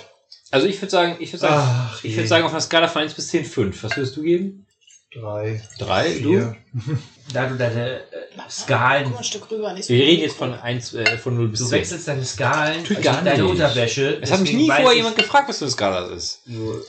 Also 0.51 0.67
ich 0.67 0.82
würde 0.82 0.91
sagen, 0.91 1.17
ich 1.20 1.29
würde 1.34 1.39
sagen, 1.39 1.55
Ach, 1.65 2.03
ich 2.03 2.12
je. 2.12 2.17
würde 2.17 2.27
sagen, 2.27 2.46
auf 2.46 2.51
einer 2.51 2.62
Skala 2.62 2.88
von 2.88 3.01
1 3.01 3.13
bis 3.13 3.27
10, 3.29 3.46
5. 3.46 3.84
Was 3.84 3.98
würdest 3.98 4.15
du 4.15 4.22
geben? 4.22 4.65
Drei, 5.13 5.62
Drei, 5.77 6.10
vier. 6.12 6.55
Da 7.34 7.48
du 7.48 7.55
deine 7.55 8.00
äh, 8.00 8.01
Skalen, 8.50 9.15
ein 9.15 9.24
Stück 9.24 9.50
rüber. 9.50 9.72
Nicht 9.74 9.86
so 9.86 9.93
Wir 9.93 10.03
reden 10.05 10.24
jetzt 10.24 10.36
von 10.36 10.53
1, 10.53 10.93
äh, 10.93 11.17
von 11.17 11.36
0 11.36 11.48
bis 11.50 11.60
du 11.62 11.65
10. 11.67 11.79
wechselst 11.79 12.08
deine 12.08 12.25
Skalen, 12.25 12.84
Tut 12.84 12.98
also 12.98 13.10
gar 13.10 13.22
deine 13.22 13.43
nicht. 13.43 13.51
Unterwäsche. 13.51 14.20
Es 14.22 14.32
hat 14.32 14.41
mich 14.41 14.53
nie 14.53 14.67
vorher 14.67 14.93
jemand 14.93 15.15
gefragt, 15.15 15.48
was 15.48 15.60
für 15.60 15.65
eine 15.65 15.72
Skala 15.72 16.01
das 16.10 16.12
ist. 16.12 16.41
Du 16.46 16.82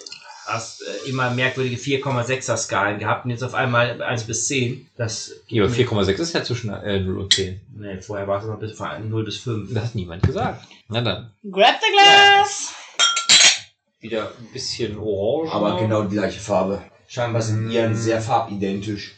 hast 0.46 0.82
äh, 0.82 1.08
immer 1.08 1.30
merkwürdige 1.30 1.76
4,6er 1.76 2.56
Skalen 2.56 2.98
gehabt 2.98 3.24
und 3.24 3.30
jetzt 3.30 3.42
auf 3.42 3.54
einmal 3.54 4.00
1 4.02 4.24
bis 4.24 4.46
10. 4.46 4.86
Das 4.96 5.32
Ja, 5.48 5.64
aber 5.64 5.72
4,6 5.72 6.20
ist 6.20 6.34
ja 6.34 6.44
zwischen 6.44 6.72
äh, 6.72 7.00
0 7.00 7.18
und 7.18 7.32
10. 7.32 7.60
Nee, 7.76 8.00
vorher 8.00 8.26
war 8.28 8.40
es 8.40 8.46
noch 8.46 8.58
bis 8.58 8.72
von 8.72 9.08
0 9.08 9.24
bis 9.24 9.38
5. 9.38 9.72
Das 9.72 9.84
hat 9.84 9.94
niemand 9.94 10.22
gesagt. 10.22 10.64
Na 10.88 11.00
dann. 11.00 11.32
Grab 11.50 11.80
the 11.80 11.92
glass! 11.92 12.74
Wieder 14.00 14.32
ein 14.38 14.52
bisschen 14.52 14.98
orange. 14.98 15.52
Aber 15.52 15.78
genau 15.80 16.02
die 16.02 16.16
gleiche 16.16 16.40
Farbe. 16.40 16.82
Scheinbar 17.06 17.42
sind 17.42 17.70
Iren 17.70 17.94
sehr 17.94 18.20
farbidentisch. 18.20 19.14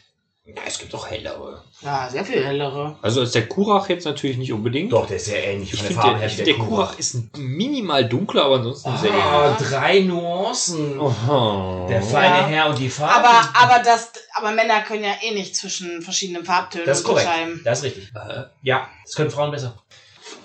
Ja, 0.47 0.61
es 0.65 0.79
gibt 0.79 0.95
auch 0.95 1.05
hellere. 1.05 1.61
Ja, 1.81 2.07
sehr 2.09 2.23
viel 2.23 2.41
hellere. 2.41 2.97
Also 3.01 3.21
ist 3.21 3.35
der 3.35 3.49
Kurach 3.49 3.89
jetzt 3.89 4.05
natürlich 4.05 4.37
nicht 4.37 4.53
unbedingt. 4.53 4.93
Doch, 4.93 5.05
der 5.05 5.17
ist 5.17 5.25
sehr 5.25 5.45
ähnlich 5.45 5.73
Ich 5.73 5.79
von 5.79 5.87
der 5.87 5.87
finde, 5.87 6.01
Farbe 6.01 6.19
der, 6.19 6.29
her. 6.29 6.35
find, 6.35 6.47
der 6.47 6.55
Kurach 6.65 6.97
ist 6.97 7.13
ein 7.15 7.31
minimal 7.37 8.07
dunkler, 8.07 8.45
aber 8.45 8.55
ansonsten 8.55 8.97
sehr 8.97 9.09
ähnlich. 9.09 9.23
Ah, 9.25 9.57
drei 9.59 9.99
Nuancen. 9.99 11.01
Aha. 11.01 11.85
Der 11.89 12.01
feine 12.01 12.37
Ja. 12.37 12.45
Herr 12.47 12.69
und 12.69 12.79
die 12.79 12.89
Farbe. 12.89 13.27
Aber, 13.27 13.49
aber, 13.75 13.83
das, 13.83 14.11
aber 14.35 14.51
Männer 14.53 14.81
können 14.83 15.03
ja 15.03 15.15
eh 15.21 15.33
nicht 15.33 15.53
zwischen 15.53 16.01
verschiedenen 16.01 16.45
Farbtönen 16.45 16.87
das 16.87 16.99
ist 16.99 17.03
korrekt. 17.03 17.27
unterscheiden. 17.27 17.61
Das 17.65 17.79
ist 17.79 17.83
richtig. 17.83 18.13
Ja, 18.61 18.87
das 19.03 19.15
können 19.15 19.29
Frauen 19.29 19.51
besser. 19.51 19.75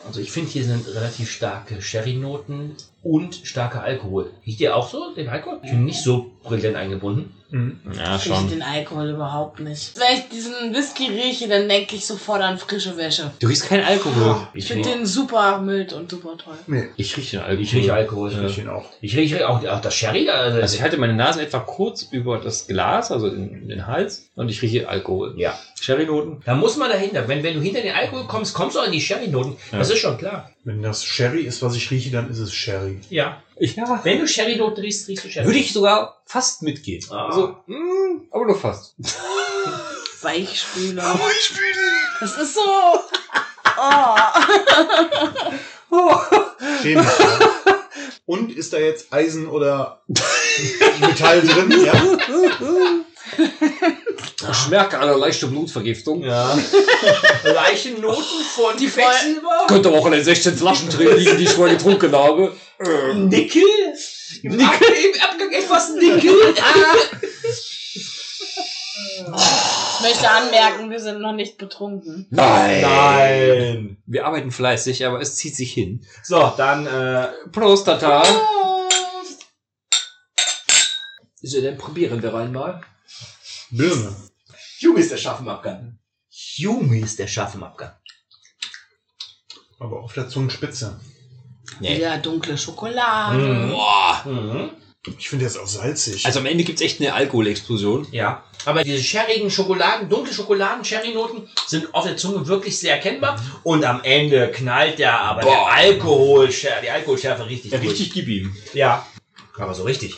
Also 0.05 0.19
ich 0.21 0.33
finde, 0.33 0.51
hier 0.51 0.65
sind 0.65 0.85
relativ 0.89 1.31
starke 1.31 1.81
Sherry-Noten 1.81 2.77
und 3.03 3.35
starker 3.45 3.83
Alkohol. 3.83 4.31
Riecht 4.47 4.61
ihr 4.61 4.77
auch 4.77 4.89
so, 4.89 5.15
den 5.15 5.29
Alkohol? 5.29 5.59
Ich 5.63 5.71
bin 5.71 5.85
nicht 5.85 6.03
so 6.03 6.31
brillant 6.43 6.77
eingebunden. 6.77 7.33
Mhm. 7.51 7.81
Ja, 7.95 8.17
Ich 8.17 8.25
rieche 8.25 8.35
schon. 8.37 8.49
den 8.49 8.63
Alkohol 8.63 9.11
überhaupt 9.11 9.61
nicht. 9.61 9.93
Wenn 9.99 10.17
ich 10.19 10.29
diesen 10.31 10.75
Whisky 10.75 11.09
rieche, 11.09 11.49
dann 11.49 11.69
denke 11.69 11.97
ich 11.97 12.07
sofort 12.07 12.41
an 12.41 12.57
frische 12.57 12.97
Wäsche. 12.97 13.31
Du 13.41 13.47
riechst 13.47 13.67
keinen 13.69 13.85
Alkohol. 13.85 14.37
Ich 14.55 14.65
Ich, 14.65 14.73
finde 14.73 14.89
den 14.89 15.05
super 15.05 15.61
mild 15.61 15.93
und 15.93 16.11
super 16.11 16.39
toll. 16.39 16.55
Nee, 16.67 16.85
ich 16.97 17.15
rieche 17.15 17.37
den 17.39 17.45
Alkohol. 17.45 17.63
Ich 17.63 17.75
rieche 17.75 17.93
Alkohol. 17.93 18.33
Ja. 18.33 18.45
ich 18.47 18.57
ihn 18.59 18.69
auch. 18.69 18.87
Ich 19.03 19.15
rieche 19.17 19.47
auch, 19.49 19.63
auch 19.67 19.81
das 19.83 19.95
Sherry. 19.95 20.31
Also, 20.31 20.61
Also 20.63 20.77
ich 20.77 20.83
halte 20.83 20.97
meine 20.97 21.13
Nase 21.15 21.43
etwa 21.43 21.59
kurz 21.61 22.05
über 22.11 22.39
das 22.39 22.67
Glas, 22.69 23.13
also 23.13 23.27
in 23.29 23.69
den 23.69 23.87
Hals, 23.87 24.31
und 24.35 24.49
ich 24.49 24.63
rieche 24.63 24.89
Alkohol. 24.89 25.35
ja. 25.37 25.59
Sherry-Noten. 25.83 26.43
Da 26.45 26.55
muss 26.55 26.77
man 26.77 26.91
dahinter. 26.91 27.27
Wenn, 27.27 27.43
wenn 27.43 27.55
du 27.55 27.61
hinter 27.61 27.81
den 27.81 27.93
Alkohol 27.93 28.25
kommst, 28.29 28.55
kommst 28.55 28.77
du 28.77 28.81
an 28.81 28.93
die 28.93 29.01
Sherry-Noten. 29.01 29.57
Ja. 29.73 29.79
Das 29.79 29.91
ist 29.91 29.99
schon 29.99 30.17
klar. 30.17 30.49
Wenn 30.63 30.81
das 30.81 31.05
Sherry 31.05 31.41
ist, 31.43 31.61
was 31.61 31.75
ich 31.75 31.91
rieche, 31.91 32.13
dann 32.13 32.31
ist 32.31 32.39
es 32.39 32.53
Sherry. 32.55 32.92
Ja. 33.11 33.43
Ja. 33.59 34.01
Wenn 34.03 34.21
du 34.21 34.27
Sherry-Noten 34.27 34.81
riechst, 34.81 35.09
riechst 35.09 35.25
du 35.25 35.31
Sherry. 35.31 35.47
Würde 35.47 35.59
ich 35.59 35.73
sogar 35.73 36.23
fast 36.27 36.63
mitgehen. 36.63 37.05
Ah. 37.11 37.27
Also, 37.27 37.57
mm, 37.67 38.29
aber 38.31 38.47
nur 38.47 38.59
fast. 38.59 38.95
Weichspüler. 40.23 41.19
Das 42.21 42.39
ist 42.39 42.55
so. 42.55 42.61
Oh. 45.95 46.19
Chemisch. 46.81 47.07
ja. 47.19 47.39
Und 48.25 48.51
ist 48.57 48.73
da 48.73 48.79
jetzt 48.79 49.13
Eisen 49.13 49.47
oder 49.47 50.03
Metall 51.01 51.43
drin? 51.43 51.85
Ja. 51.85 51.93
Ich 54.51 54.69
merke 54.69 54.99
eine 54.99 55.15
leichte 55.15 55.47
Blutvergiftung. 55.47 56.23
Ja. 56.25 56.59
Leichen 57.45 58.01
Noten 58.01 58.43
von 58.55 58.77
Die 58.77 58.89
Quecksilber. 58.89 59.67
Könnte 59.69 59.89
aber 59.89 59.99
auch 59.99 60.07
in 60.07 60.13
den 60.13 60.25
16 60.25 60.57
Flaschen 60.57 60.89
drin 60.91 61.17
liegen, 61.17 61.39
die 61.39 61.45
ich 61.45 61.51
vorher 61.51 61.77
getrunken 61.77 62.13
habe. 62.13 62.53
Äh, 62.81 63.15
Nickel. 63.15 63.63
Im, 64.43 64.61
Ab 64.61 64.81
Im 64.81 65.21
Abgang 65.23 65.53
etwas 65.53 65.91
Nickel. 65.95 66.35
Ich 69.25 70.01
möchte 70.03 70.29
anmerken, 70.29 70.91
wir 70.91 71.01
sind 71.01 71.21
noch 71.21 71.33
nicht 71.33 71.57
betrunken. 71.57 72.27
Nein. 72.31 72.83
Nein. 72.83 74.03
Wir 74.07 74.27
arbeiten 74.27 74.51
fleißig, 74.51 75.07
aber 75.07 75.21
es 75.21 75.37
zieht 75.37 75.55
sich 75.55 75.73
hin. 75.73 76.05
So, 76.23 76.53
dann 76.57 76.87
äh, 76.87 77.29
Prost, 77.53 77.87
Tata. 77.87 78.23
Prost. 78.23 79.47
So, 81.41 81.61
dann 81.61 81.79
probieren 81.79 82.23
wir 82.23 82.35
einmal. 82.35 82.81
Birne. 83.73 84.15
Junge 84.81 85.01
ist 85.01 85.11
der 85.11 85.17
Schaffenabgang. 85.17 85.99
Yumi 86.57 87.01
ist 87.01 87.19
der 87.19 87.27
Schaff 87.27 87.55
im 87.55 87.63
Abgang. 87.63 87.93
Aber 89.81 90.01
auf 90.03 90.13
der 90.13 90.29
Zungenspitze. 90.29 91.01
Nee. 91.81 92.01
Ja, 92.01 92.19
dunkle 92.19 92.57
Schokolade. 92.59 93.39
Mhm. 93.39 93.71
Boah. 93.71 94.23
Mhm. 94.27 94.71
Ich 95.19 95.29
finde 95.29 95.47
das 95.47 95.57
auch 95.57 95.67
salzig. 95.67 96.25
Also 96.27 96.39
am 96.39 96.47
Ende 96.47 96.63
gibt's 96.65 96.81
echt 96.83 97.01
eine 97.01 97.13
Alkoholexplosion. 97.15 98.07
Ja, 98.13 98.45
aber 98.67 98.85
diese 98.85 99.03
sherrigen 99.03 99.51
Schokoladen, 99.51 100.09
dunkle 100.09 100.33
Schokoladen, 100.33 100.85
Sherry-Noten 100.85 101.49
sind 101.67 101.93
auf 101.93 102.05
der 102.05 102.17
Zunge 102.17 102.47
wirklich 102.47 102.79
sehr 102.79 102.95
erkennbar. 102.95 103.43
Und 103.65 103.85
am 103.85 104.05
Ende 104.05 104.53
knallt 104.53 105.01
der 105.01 105.19
aber 105.19 105.41
Boah. 105.41 105.51
der 105.51 105.67
Alkohol, 105.67 106.49
die 106.83 106.91
Alkoholschärfe 106.91 107.47
richtig 107.47 107.73
Ja, 107.73 107.79
durch. 107.79 107.93
richtig 107.93 108.13
gib 108.13 108.29
ihm. 108.29 108.55
Ja, 108.75 109.05
aber 109.59 109.75
so 109.75 109.83
richtig. 109.83 110.17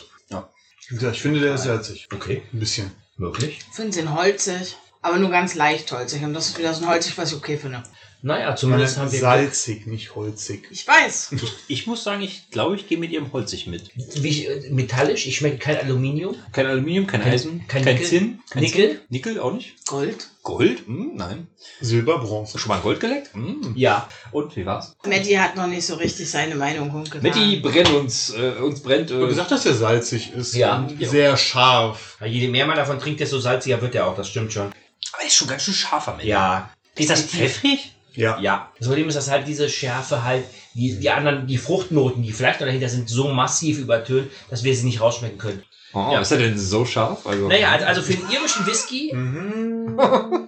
Wie 0.87 0.95
gesagt, 0.95 1.15
ich 1.15 1.21
finde, 1.23 1.39
der 1.39 1.55
ist 1.55 1.63
salzig. 1.63 2.07
Okay, 2.13 2.43
Ein 2.53 2.59
bisschen. 2.59 2.91
Möglich. 3.17 3.59
Ich 3.69 3.75
finde 3.75 3.97
den 3.97 4.13
holzig, 4.13 4.77
aber 5.01 5.17
nur 5.17 5.29
ganz 5.29 5.55
leicht 5.55 5.91
holzig. 5.91 6.23
Und 6.23 6.33
das 6.33 6.47
ist 6.47 6.57
wieder 6.57 6.73
so 6.73 6.83
ein 6.83 6.89
holzig, 6.89 7.17
was 7.17 7.31
ich 7.31 7.37
okay 7.37 7.57
finde. 7.57 7.83
Naja, 8.21 8.55
zumindest 8.55 8.97
haben 8.97 9.11
wir... 9.11 9.19
salzig, 9.19 9.85
nicht 9.85 10.15
holzig. 10.15 10.67
Ich 10.71 10.87
weiß. 10.87 11.35
Ich 11.67 11.85
muss 11.85 12.03
sagen, 12.03 12.21
ich 12.23 12.49
glaube, 12.49 12.75
ich 12.75 12.87
gehe 12.87 12.97
mit 12.97 13.11
ihrem 13.11 13.31
holzig 13.31 13.67
mit. 13.67 13.91
Wie, 14.15 14.45
äh, 14.45 14.71
metallisch, 14.71 15.27
ich 15.27 15.35
schmecke 15.37 15.57
kein 15.57 15.77
Aluminium. 15.77 16.35
Kein 16.51 16.65
Aluminium, 16.65 17.05
kein, 17.05 17.21
Kein- 17.21 17.33
Eisen, 17.33 17.67
kein 17.67 17.83
kein, 17.83 17.93
Nickel. 17.95 18.07
Zinn, 18.09 18.39
kein 18.49 18.63
Nickel. 18.63 18.89
Zinn. 18.89 18.99
Nickel 19.09 19.39
auch 19.39 19.53
nicht. 19.53 19.85
Gold. 19.85 20.29
Gold? 20.41 20.87
Hm, 20.87 21.11
nein. 21.15 21.47
Silber, 21.81 22.17
Bronze. 22.19 22.57
Schon 22.57 22.69
mal 22.69 22.79
Gold 22.79 22.99
geleckt? 22.99 23.33
Hm. 23.33 23.73
Ja. 23.75 24.07
Und 24.31 24.55
wie 24.55 24.65
war's? 24.65 24.95
Matti 25.05 25.33
hat 25.33 25.55
noch 25.55 25.67
nicht 25.67 25.85
so 25.85 25.95
richtig 25.95 26.29
seine 26.29 26.55
Meinung 26.55 26.89
kundgetan. 26.91 27.27
Matti 27.29 27.57
brennt 27.57 27.89
uns, 27.91 28.31
äh, 28.33 28.53
uns 28.61 28.81
brennt. 28.81 29.11
Ich 29.11 29.17
Äh, 29.17 29.27
gesagt, 29.27 29.51
dass 29.51 29.65
er 29.65 29.73
salzig 29.75 30.33
ist. 30.33 30.55
Ja. 30.55 30.77
Und 30.77 30.99
sehr 31.05 31.37
scharf. 31.37 32.17
Je 32.25 32.47
mehr 32.47 32.65
man 32.65 32.75
davon 32.77 32.99
trinkt, 32.99 33.19
desto 33.19 33.39
salziger 33.39 33.81
wird 33.81 33.93
der 33.93 34.07
auch, 34.07 34.15
das 34.15 34.29
stimmt 34.29 34.51
schon. 34.53 34.67
aber 34.67 35.21
er 35.21 35.27
ist 35.27 35.35
schon 35.35 35.47
ganz 35.47 35.63
schön 35.63 35.73
scharf 35.73 36.07
am 36.07 36.15
Ende. 36.15 36.27
Ja. 36.27 36.69
Ist 36.97 37.09
das 37.09 37.21
pfeffrig? 37.23 37.91
Ja. 38.15 38.39
Ja. 38.39 38.71
Das 38.79 38.87
Problem 38.87 39.07
ist, 39.09 39.15
dass 39.15 39.29
halt 39.29 39.47
diese 39.47 39.69
Schärfe 39.69 40.23
halt, 40.23 40.45
die, 40.73 40.97
die 40.99 41.09
anderen, 41.09 41.47
die 41.47 41.57
Fruchtnoten, 41.57 42.23
die 42.23 42.31
vielleicht 42.31 42.59
noch 42.59 42.67
dahinter 42.67 42.89
sind, 42.89 43.09
so 43.09 43.27
massiv 43.29 43.79
übertönt, 43.79 44.29
dass 44.49 44.63
wir 44.63 44.75
sie 44.75 44.85
nicht 44.85 45.01
rausschmecken 45.01 45.37
können. 45.37 45.63
Oh, 45.93 46.09
Ja. 46.11 46.19
Ist 46.21 46.31
er 46.31 46.37
denn 46.39 46.57
so 46.57 46.85
scharf? 46.85 47.25
Also, 47.27 47.47
Naja, 47.47 47.71
also- 47.71 47.85
also 47.85 48.01
für 48.01 48.13
einen 48.13 48.29
irischen 48.31 48.65
Whisky, 48.65 49.11
Mhm. 49.13 49.97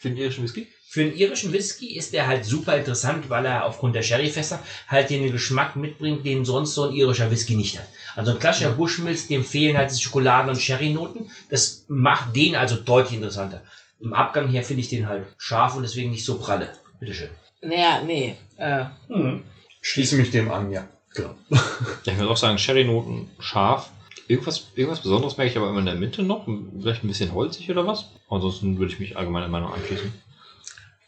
Für 0.00 0.08
den 0.10 0.16
irischen 0.16 0.44
Whisky? 0.44 0.68
für 0.90 1.02
einen 1.02 1.12
irischen 1.14 1.52
Whisky 1.52 1.96
ist 1.98 2.14
der 2.14 2.26
halt 2.26 2.46
super 2.46 2.74
interessant, 2.78 3.28
weil 3.28 3.44
er 3.44 3.66
aufgrund 3.66 3.94
der 3.94 4.00
Sherryfässer 4.02 4.58
halt 4.88 5.10
den 5.10 5.30
Geschmack 5.30 5.76
mitbringt, 5.76 6.24
den 6.24 6.46
sonst 6.46 6.74
so 6.74 6.84
ein 6.88 6.94
irischer 6.94 7.30
Whisky 7.30 7.56
nicht 7.56 7.78
hat. 7.78 7.86
Also 8.16 8.30
ein 8.30 8.38
klassischer 8.38 8.70
Bushmills, 8.70 9.26
dem 9.28 9.44
fehlen 9.44 9.76
halt 9.76 9.90
diese 9.90 10.00
Schokoladen- 10.00 10.48
und 10.48 10.56
Sherrynoten. 10.60 11.30
Das 11.50 11.84
macht 11.88 12.34
den 12.34 12.56
also 12.56 12.76
deutlich 12.76 13.14
interessanter. 13.18 13.62
Im 14.00 14.14
Abgang 14.14 14.48
her 14.48 14.62
finde 14.64 14.80
ich 14.80 14.88
den 14.88 15.06
halt 15.08 15.26
scharf 15.36 15.76
und 15.76 15.82
deswegen 15.82 16.10
nicht 16.10 16.24
so 16.24 16.38
pralle. 16.38 16.70
Bitteschön. 17.00 17.30
Naja, 17.62 18.02
nee. 18.04 18.36
Äh, 18.56 18.84
Hm. 19.08 19.42
Schließe 19.80 20.16
mich 20.16 20.30
dem 20.30 20.50
an, 20.50 20.70
ja. 20.70 20.86
Genau. 21.14 21.34
Ich 22.04 22.16
würde 22.18 22.30
auch 22.30 22.36
sagen, 22.36 22.58
Sherry-Noten 22.58 23.30
scharf. 23.38 23.90
Irgendwas, 24.28 24.68
irgendwas 24.74 25.00
Besonderes 25.00 25.36
merke 25.36 25.52
ich 25.52 25.56
aber 25.56 25.70
immer 25.70 25.78
in 25.80 25.86
der 25.86 25.94
Mitte 25.94 26.22
noch. 26.22 26.46
Vielleicht 26.78 27.02
ein 27.04 27.08
bisschen 27.08 27.32
holzig 27.32 27.70
oder 27.70 27.86
was. 27.86 28.06
Ansonsten 28.28 28.78
würde 28.78 28.92
ich 28.92 28.98
mich 29.00 29.16
allgemeiner 29.16 29.48
Meinung 29.48 29.72
anschließen. 29.72 30.12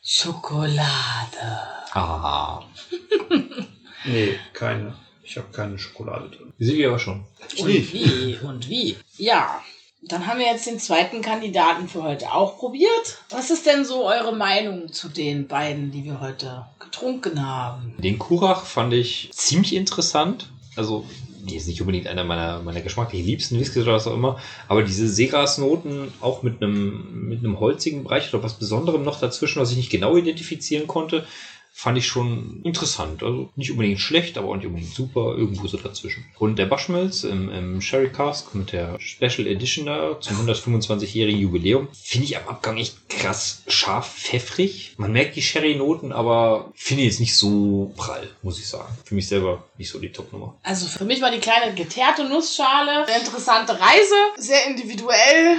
Schokolade. 0.03 1.61
Ah. 1.93 2.63
Nee, 4.07 4.39
keine. 4.55 4.95
Ich 5.23 5.37
habe 5.37 5.49
keine 5.53 5.79
Schokolade 5.79 6.31
drin. 6.31 6.55
Silvia 6.59 6.89
aber 6.89 6.99
schon. 6.99 7.27
Und 7.59 7.69
wie? 7.69 8.39
Und 8.43 8.67
wie? 8.71 8.97
Ja. 9.19 9.63
Dann 10.03 10.27
haben 10.27 10.39
wir 10.39 10.47
jetzt 10.47 10.67
den 10.67 10.79
zweiten 10.79 11.21
Kandidaten 11.21 11.87
für 11.87 12.03
heute 12.03 12.33
auch 12.33 12.57
probiert. 12.57 13.19
Was 13.29 13.51
ist 13.51 13.67
denn 13.67 13.85
so 13.85 14.07
eure 14.07 14.35
Meinung 14.35 14.93
zu 14.93 15.09
den 15.09 15.47
beiden, 15.47 15.91
die 15.91 16.05
wir 16.05 16.21
heute 16.21 16.67
getrunken 16.79 17.47
haben? 17.47 17.95
Den 17.99 18.19
Kurach 18.19 18.65
fand 18.65 18.95
ich 18.95 19.31
ziemlich 19.33 19.75
interessant. 19.75 20.49
Also, 20.77 21.05
ist 21.53 21.69
nicht 21.69 21.81
unbedingt 21.81 22.07
einer 22.07 22.25
meiner, 22.25 22.61
meiner 22.61 22.81
geschmacklich 22.81 23.25
liebsten 23.25 23.59
Whiskys 23.59 23.83
oder 23.83 23.95
was 23.95 24.07
auch 24.07 24.15
immer. 24.15 24.39
Aber 24.69 24.83
diese 24.83 25.09
Seegrasnoten 25.09 26.13
auch 26.21 26.43
mit 26.43 26.63
einem, 26.63 27.29
mit 27.29 27.41
einem 27.41 27.61
holzigen 27.61 28.05
Bereich 28.05 28.33
oder 28.33 28.43
was 28.43 28.55
Besonderem 28.55 29.03
noch 29.03 29.21
dazwischen, 29.21 29.61
was 29.61 29.71
ich 29.71 29.77
nicht 29.77 29.91
genau 29.91 30.17
identifizieren 30.17 30.87
konnte, 30.87 31.27
fand 31.73 31.97
ich 31.97 32.07
schon 32.07 32.61
interessant. 32.65 33.23
Also 33.23 33.51
nicht 33.57 33.71
unbedingt 33.71 34.01
schlecht, 34.01 34.37
aber 34.37 34.49
auch 34.49 34.57
nicht 34.57 34.67
unbedingt 34.67 34.95
super, 34.95 35.35
irgendwo 35.37 35.67
so 35.67 35.77
dazwischen. 35.77 36.25
Und 36.39 36.59
der 36.59 36.67
Bushmills 36.67 37.25
im, 37.25 37.51
im 37.51 37.81
Sherry 37.81 38.11
Cask 38.11 38.55
mit 38.55 38.73
der 38.73 38.99
Special 39.01 39.47
Edition 39.47 39.87
da 39.87 40.21
zum 40.21 40.47
125-jährigen 40.47 41.41
Jubiläum 41.41 41.89
finde 41.93 42.27
ich 42.27 42.37
am 42.37 42.49
Abgang 42.49 42.77
echt 42.77 43.09
krass 43.09 43.63
scharf, 43.67 44.15
pfeffrig. 44.15 44.95
Man 44.99 45.13
merkt 45.13 45.37
die 45.37 45.43
Sherry-Noten, 45.43 46.13
aber 46.13 46.73
finde 46.75 47.03
ich 47.03 47.11
jetzt 47.11 47.21
nicht 47.21 47.37
so 47.37 47.93
prall, 47.97 48.29
muss 48.43 48.59
ich 48.59 48.69
sagen. 48.69 48.93
Für 49.05 49.15
mich 49.15 49.29
selber 49.29 49.65
nicht 49.79 49.91
so 49.91 49.99
die 49.99 50.13
Top-Nummer. 50.13 50.59
Also 50.63 50.87
für 50.87 51.05
mich 51.05 51.23
war 51.23 51.31
die 51.31 51.39
kleine 51.39 51.75
geteerte 51.75 52.25
Nussschale 52.25 53.07
eine 53.07 53.19
interessante 53.19 53.79
Reise, 53.81 54.15
sehr 54.37 54.67
individuell, 54.67 55.57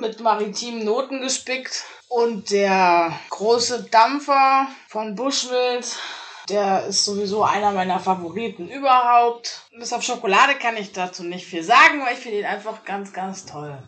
mit 0.00 0.20
maritimen 0.20 0.84
Noten 0.84 1.20
gespickt. 1.20 1.84
Und 2.14 2.50
der 2.50 3.18
große 3.30 3.84
Dampfer 3.90 4.68
von 4.86 5.14
Bushwild, 5.14 5.86
der 6.50 6.84
ist 6.84 7.06
sowieso 7.06 7.42
einer 7.42 7.72
meiner 7.72 8.00
Favoriten 8.00 8.68
überhaupt. 8.68 9.62
Bis 9.78 9.94
auf 9.94 10.02
Schokolade 10.02 10.56
kann 10.60 10.76
ich 10.76 10.92
dazu 10.92 11.24
nicht 11.24 11.46
viel 11.46 11.62
sagen, 11.62 12.02
weil 12.04 12.12
ich 12.12 12.20
finde 12.20 12.40
ihn 12.40 12.44
einfach 12.44 12.84
ganz, 12.84 13.14
ganz 13.14 13.46
toll. 13.46 13.78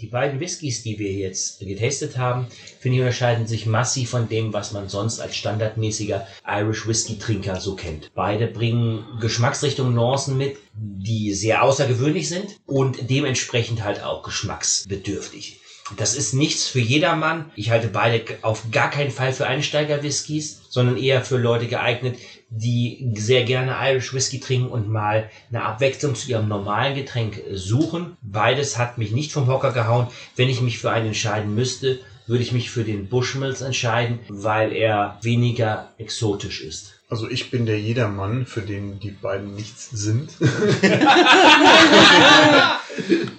Die 0.00 0.08
beiden 0.08 0.40
Whiskys, 0.40 0.82
die 0.82 0.98
wir 0.98 1.12
jetzt 1.12 1.60
getestet 1.60 2.18
haben, 2.18 2.48
finde 2.80 2.96
ich, 2.96 3.02
unterscheiden 3.02 3.46
sich 3.46 3.64
massiv 3.64 4.10
von 4.10 4.28
dem, 4.28 4.52
was 4.52 4.72
man 4.72 4.88
sonst 4.88 5.20
als 5.20 5.36
standardmäßiger 5.36 6.26
Irish 6.48 6.88
Whisky 6.88 7.16
Trinker 7.16 7.60
so 7.60 7.76
kennt. 7.76 8.12
Beide 8.12 8.48
bringen 8.48 9.04
Geschmacksrichtungen 9.20 9.94
Nuancen 9.94 10.36
mit, 10.36 10.56
die 10.74 11.32
sehr 11.32 11.62
außergewöhnlich 11.62 12.28
sind 12.28 12.58
und 12.66 13.08
dementsprechend 13.08 13.84
halt 13.84 14.02
auch 14.02 14.24
geschmacksbedürftig. 14.24 15.60
Das 15.96 16.14
ist 16.14 16.34
nichts 16.34 16.68
für 16.68 16.80
jedermann. 16.80 17.50
Ich 17.56 17.70
halte 17.70 17.88
beide 17.88 18.22
auf 18.42 18.70
gar 18.70 18.90
keinen 18.90 19.10
Fall 19.10 19.32
für 19.32 19.46
Einsteiger-Whiskys, 19.46 20.62
sondern 20.68 20.96
eher 20.96 21.22
für 21.22 21.38
Leute 21.38 21.66
geeignet, 21.66 22.18
die 22.50 23.12
sehr 23.16 23.44
gerne 23.44 23.76
Irish 23.80 24.12
Whisky 24.12 24.40
trinken 24.40 24.68
und 24.68 24.88
mal 24.88 25.30
eine 25.50 25.64
Abwechslung 25.64 26.14
zu 26.14 26.30
ihrem 26.30 26.48
normalen 26.48 26.94
Getränk 26.94 27.42
suchen. 27.52 28.16
Beides 28.22 28.78
hat 28.78 28.98
mich 28.98 29.12
nicht 29.12 29.32
vom 29.32 29.46
Hocker 29.46 29.72
gehauen. 29.72 30.08
Wenn 30.36 30.48
ich 30.48 30.60
mich 30.60 30.78
für 30.78 30.90
einen 30.90 31.08
entscheiden 31.08 31.54
müsste, 31.54 32.00
würde 32.26 32.42
ich 32.42 32.52
mich 32.52 32.70
für 32.70 32.84
den 32.84 33.08
Bushmills 33.08 33.62
entscheiden, 33.62 34.18
weil 34.28 34.72
er 34.72 35.18
weniger 35.22 35.92
exotisch 35.96 36.62
ist. 36.62 36.94
Also 37.08 37.30
ich 37.30 37.50
bin 37.50 37.64
der 37.64 37.80
Jedermann, 37.80 38.44
für 38.44 38.60
den 38.60 39.00
die 39.00 39.12
beiden 39.12 39.54
nichts 39.54 39.88
sind. 39.90 40.30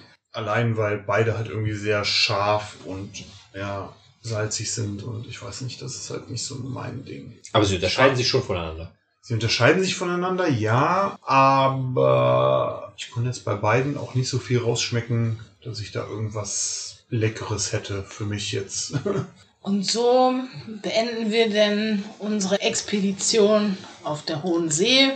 Allein 0.32 0.76
weil 0.76 0.98
beide 0.98 1.36
halt 1.36 1.48
irgendwie 1.48 1.74
sehr 1.74 2.04
scharf 2.04 2.76
und 2.84 3.24
ja, 3.54 3.92
salzig 4.22 4.70
sind 4.70 5.02
und 5.02 5.26
ich 5.26 5.42
weiß 5.42 5.62
nicht, 5.62 5.82
das 5.82 5.94
ist 5.94 6.10
halt 6.10 6.30
nicht 6.30 6.44
so 6.44 6.56
mein 6.56 7.04
Ding. 7.04 7.38
Aber 7.52 7.64
sie 7.64 7.76
unterscheiden 7.76 8.16
sich 8.16 8.28
schon 8.28 8.42
voneinander. 8.42 8.92
Sie 9.22 9.34
unterscheiden 9.34 9.82
sich 9.82 9.94
voneinander, 9.94 10.48
ja, 10.48 11.18
aber 11.22 12.94
ich 12.96 13.10
konnte 13.10 13.28
jetzt 13.28 13.44
bei 13.44 13.54
beiden 13.54 13.96
auch 13.96 14.14
nicht 14.14 14.28
so 14.28 14.38
viel 14.38 14.58
rausschmecken, 14.58 15.40
dass 15.62 15.80
ich 15.80 15.92
da 15.92 16.06
irgendwas 16.06 17.04
Leckeres 17.10 17.72
hätte 17.72 18.02
für 18.04 18.24
mich 18.24 18.52
jetzt. 18.52 18.94
Und 19.62 19.84
so 19.84 20.32
beenden 20.80 21.30
wir 21.30 21.50
denn 21.50 22.02
unsere 22.18 22.60
Expedition 22.62 23.76
auf 24.04 24.24
der 24.24 24.42
Hohen 24.42 24.70
See. 24.70 25.10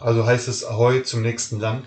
Also 0.00 0.26
heißt 0.26 0.46
es 0.48 0.62
Ahoi 0.62 1.02
zum 1.02 1.22
nächsten 1.22 1.58
Land, 1.58 1.84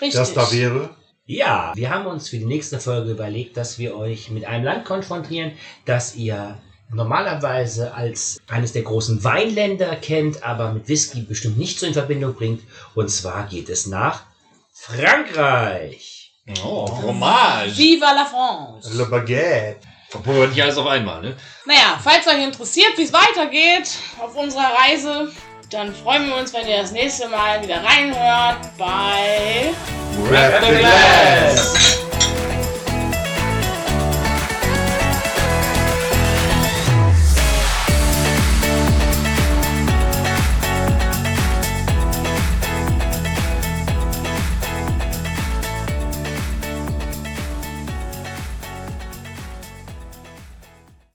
Richtig. 0.00 0.14
das 0.14 0.34
da 0.34 0.50
wäre. 0.50 0.90
Ja, 1.24 1.72
wir 1.76 1.90
haben 1.90 2.06
uns 2.06 2.28
für 2.28 2.38
die 2.38 2.46
nächste 2.46 2.80
Folge 2.80 3.12
überlegt, 3.12 3.56
dass 3.56 3.78
wir 3.78 3.96
euch 3.96 4.30
mit 4.30 4.44
einem 4.44 4.64
Land 4.64 4.84
konfrontieren, 4.84 5.52
das 5.84 6.16
ihr 6.16 6.60
normalerweise 6.90 7.94
als 7.94 8.40
eines 8.48 8.72
der 8.72 8.82
großen 8.82 9.22
Weinländer 9.22 9.94
kennt, 9.96 10.42
aber 10.42 10.72
mit 10.72 10.88
Whisky 10.88 11.22
bestimmt 11.22 11.58
nicht 11.58 11.78
so 11.78 11.86
in 11.86 11.94
Verbindung 11.94 12.34
bringt. 12.34 12.62
Und 12.96 13.08
zwar 13.08 13.46
geht 13.46 13.68
es 13.68 13.86
nach 13.86 14.24
Frankreich. 14.72 16.32
Oh, 16.64 16.88
Fromage. 16.88 17.76
Viva 17.76 18.12
la 18.12 18.24
France! 18.24 18.96
Le 18.96 19.06
Baguette. 19.06 19.76
Obwohl 20.14 20.48
nicht 20.48 20.60
alles 20.60 20.76
auf 20.76 20.88
einmal, 20.88 21.22
ne? 21.22 21.36
Naja, 21.64 21.98
falls 22.02 22.26
euch 22.26 22.42
interessiert, 22.42 22.98
wie 22.98 23.04
es 23.04 23.12
weitergeht 23.12 23.88
auf 24.20 24.36
unserer 24.36 24.72
Reise, 24.74 25.32
dann 25.72 25.94
freuen 25.94 26.28
wir 26.28 26.36
uns, 26.36 26.52
wenn 26.52 26.66
ihr 26.66 26.78
das 26.78 26.92
nächste 26.92 27.28
Mal 27.28 27.62
wieder 27.62 27.82
reinhört 27.82 28.58
bei 28.76 29.72
Rap 30.30 30.62
the 30.64 30.76
Glass. 30.76 31.81